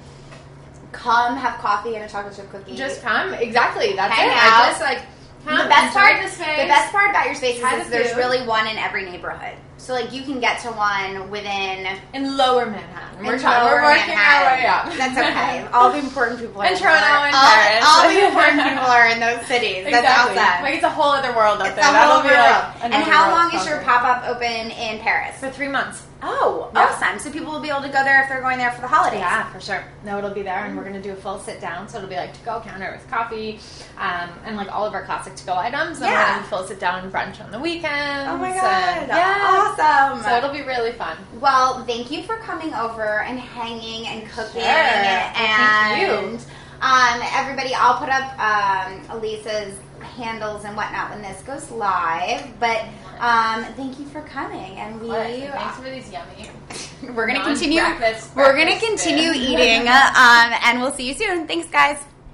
Come 0.92 1.36
have 1.38 1.60
coffee 1.60 1.96
and 1.96 2.04
a 2.06 2.10
chocolate 2.10 2.36
chip 2.36 2.50
cookie. 2.52 2.76
Just 2.76 3.02
come. 3.02 3.34
Exactly. 3.36 3.94
That's 3.94 4.14
Hang 4.14 4.30
it. 4.30 4.34
out. 4.34 4.64
I 4.64 4.70
just 4.70 4.82
like 4.82 5.02
come, 5.46 5.58
the 5.60 5.70
best 5.70 5.94
part, 5.96 6.22
the 6.22 6.28
space. 6.30 6.62
the 6.62 6.68
best 6.68 6.92
part 6.92 7.10
about 7.12 7.26
your 7.28 7.36
space 7.36 7.60
Try 7.60 7.78
is, 7.80 7.86
the 7.86 7.92
there's 7.92 8.16
really 8.16 8.46
one 8.48 8.66
in 8.68 8.78
every 8.78 9.06
neighborhood. 9.06 9.56
So 9.80 9.94
like 9.94 10.12
you 10.14 10.24
can 10.24 10.40
get 10.40 10.62
to 10.62 10.70
one 10.70 11.30
within 11.32 11.88
in 12.14 12.38
Lower 12.38 12.66
Manhattan. 12.66 13.26
We're 13.26 13.34
in 13.36 13.40
trying. 13.40 13.66
We're 13.66 13.82
working 13.84 14.14
Manhattan. 14.14 14.48
our 14.48 14.56
way 14.58 14.66
up. 14.68 14.98
That's 14.98 15.18
okay. 15.18 15.68
All 15.74 15.92
the 15.92 16.00
important 16.00 16.40
people 16.40 16.62
are 16.62 16.68
In 16.68 16.78
Toronto 16.78 17.06
and 17.26 17.36
all, 17.36 17.52
Paris. 17.52 17.86
all 17.86 18.10
the 18.10 18.28
important 18.28 18.64
people 18.64 18.86
are 18.86 19.08
in 19.08 19.20
those 19.20 19.46
cities. 19.48 19.84
That's 19.86 19.98
exactly. 20.04 20.38
awesome. 20.38 20.64
Like 20.64 20.74
it's 20.76 20.84
a 20.84 20.90
whole 20.90 21.12
other 21.12 21.36
world 21.36 21.60
out 21.62 21.68
It's 21.68 21.76
there. 21.76 21.84
a 21.84 21.98
whole 21.98 22.24
That'll 22.24 22.24
be 22.24 22.36
like 22.36 22.84
and 22.84 22.94
how 22.94 23.32
long 23.32 23.54
is 23.56 23.66
your 23.68 23.82
pop 23.82 24.04
up 24.04 24.28
open 24.30 24.72
in 24.72 25.00
Paris? 25.00 25.38
For 25.40 25.50
three 25.50 25.68
months. 25.68 26.06
Oh, 26.22 26.70
awesome! 26.76 27.18
So 27.20 27.32
people 27.32 27.50
will 27.54 27.62
be 27.62 27.70
able 27.70 27.80
to 27.84 27.88
go 27.88 28.04
there 28.04 28.22
if 28.22 28.28
they're 28.28 28.42
going 28.42 28.58
there 28.58 28.74
for 28.74 28.82
the 28.82 28.90
holidays. 28.90 29.22
Yeah, 29.22 29.50
for 29.54 29.62
sure. 29.62 29.86
No, 30.04 30.18
it'll 30.18 30.34
be 30.34 30.42
there, 30.42 30.66
and 30.66 30.76
we're 30.76 30.84
gonna 30.84 31.02
do 31.02 31.14
a 31.14 31.16
full 31.16 31.40
sit 31.40 31.62
down. 31.62 31.88
So 31.88 31.98
it'll 31.98 32.10
be 32.10 32.18
like 32.18 32.34
to 32.34 32.42
go 32.44 32.60
counter 32.60 32.92
with 32.92 33.10
coffee, 33.10 33.58
um, 33.98 34.30
and 34.44 34.58
like 34.58 34.70
all 34.70 34.86
of 34.86 34.94
our 34.94 35.06
classic 35.06 35.36
to 35.38 35.46
go 35.46 35.54
items. 35.56 36.02
And 36.02 36.12
Yeah. 36.12 36.20
we're 36.20 36.30
gonna 36.32 36.42
do 36.44 36.48
full 36.50 36.68
sit 36.68 36.78
down 36.78 37.10
brunch 37.10 37.42
on 37.42 37.52
the 37.52 37.60
weekends. 37.60 38.28
Oh 38.30 38.36
my 38.38 38.50
and- 38.50 38.60
god! 38.60 39.08
yeah. 39.18 39.46
Awesome. 39.48 39.69
So 39.78 40.38
it'll 40.38 40.54
be 40.54 40.62
really 40.62 40.92
fun. 40.94 41.18
Well, 41.40 41.84
thank 41.86 42.12
you 42.12 42.24
for 42.24 42.38
coming 42.38 42.74
over 42.74 43.22
and 43.22 43.40
hanging 43.40 44.08
and 44.08 44.30
cooking. 44.30 44.62
Sure. 44.62 44.72
Well, 44.72 45.34
thank 45.34 46.02
you. 46.02 46.08
and 46.08 46.46
um, 46.82 47.28
everybody, 47.34 47.74
I'll 47.76 47.98
put 48.00 48.10
up 48.10 48.40
um, 48.40 49.18
Elisa's 49.18 49.78
handles 50.16 50.66
and 50.66 50.76
whatnot 50.76 51.12
when 51.12 51.22
this 51.22 51.42
goes 51.44 51.70
live. 51.72 52.60
But 52.60 52.86
um, 53.20 53.66
thank 53.74 54.00
you 54.00 54.06
for 54.06 54.22
coming, 54.22 54.78
and 54.78 55.02
we 55.02 55.10
Thanks 55.10 55.78
for 55.78 55.90
these 55.90 56.12
yummy. 56.12 56.50
we're 57.16 57.28
gonna 57.28 57.44
continue. 57.44 57.82
non-breakfast 57.82 58.36
We're 58.36 58.58
gonna 58.58 58.80
continue 58.80 59.34
food. 59.34 59.42
eating, 59.42 59.88
um, 59.88 60.54
and 60.64 60.80
we'll 60.80 60.94
see 60.94 61.08
you 61.08 61.14
soon. 61.14 61.48
Thanks, 61.48 61.70
guys. 61.70 62.04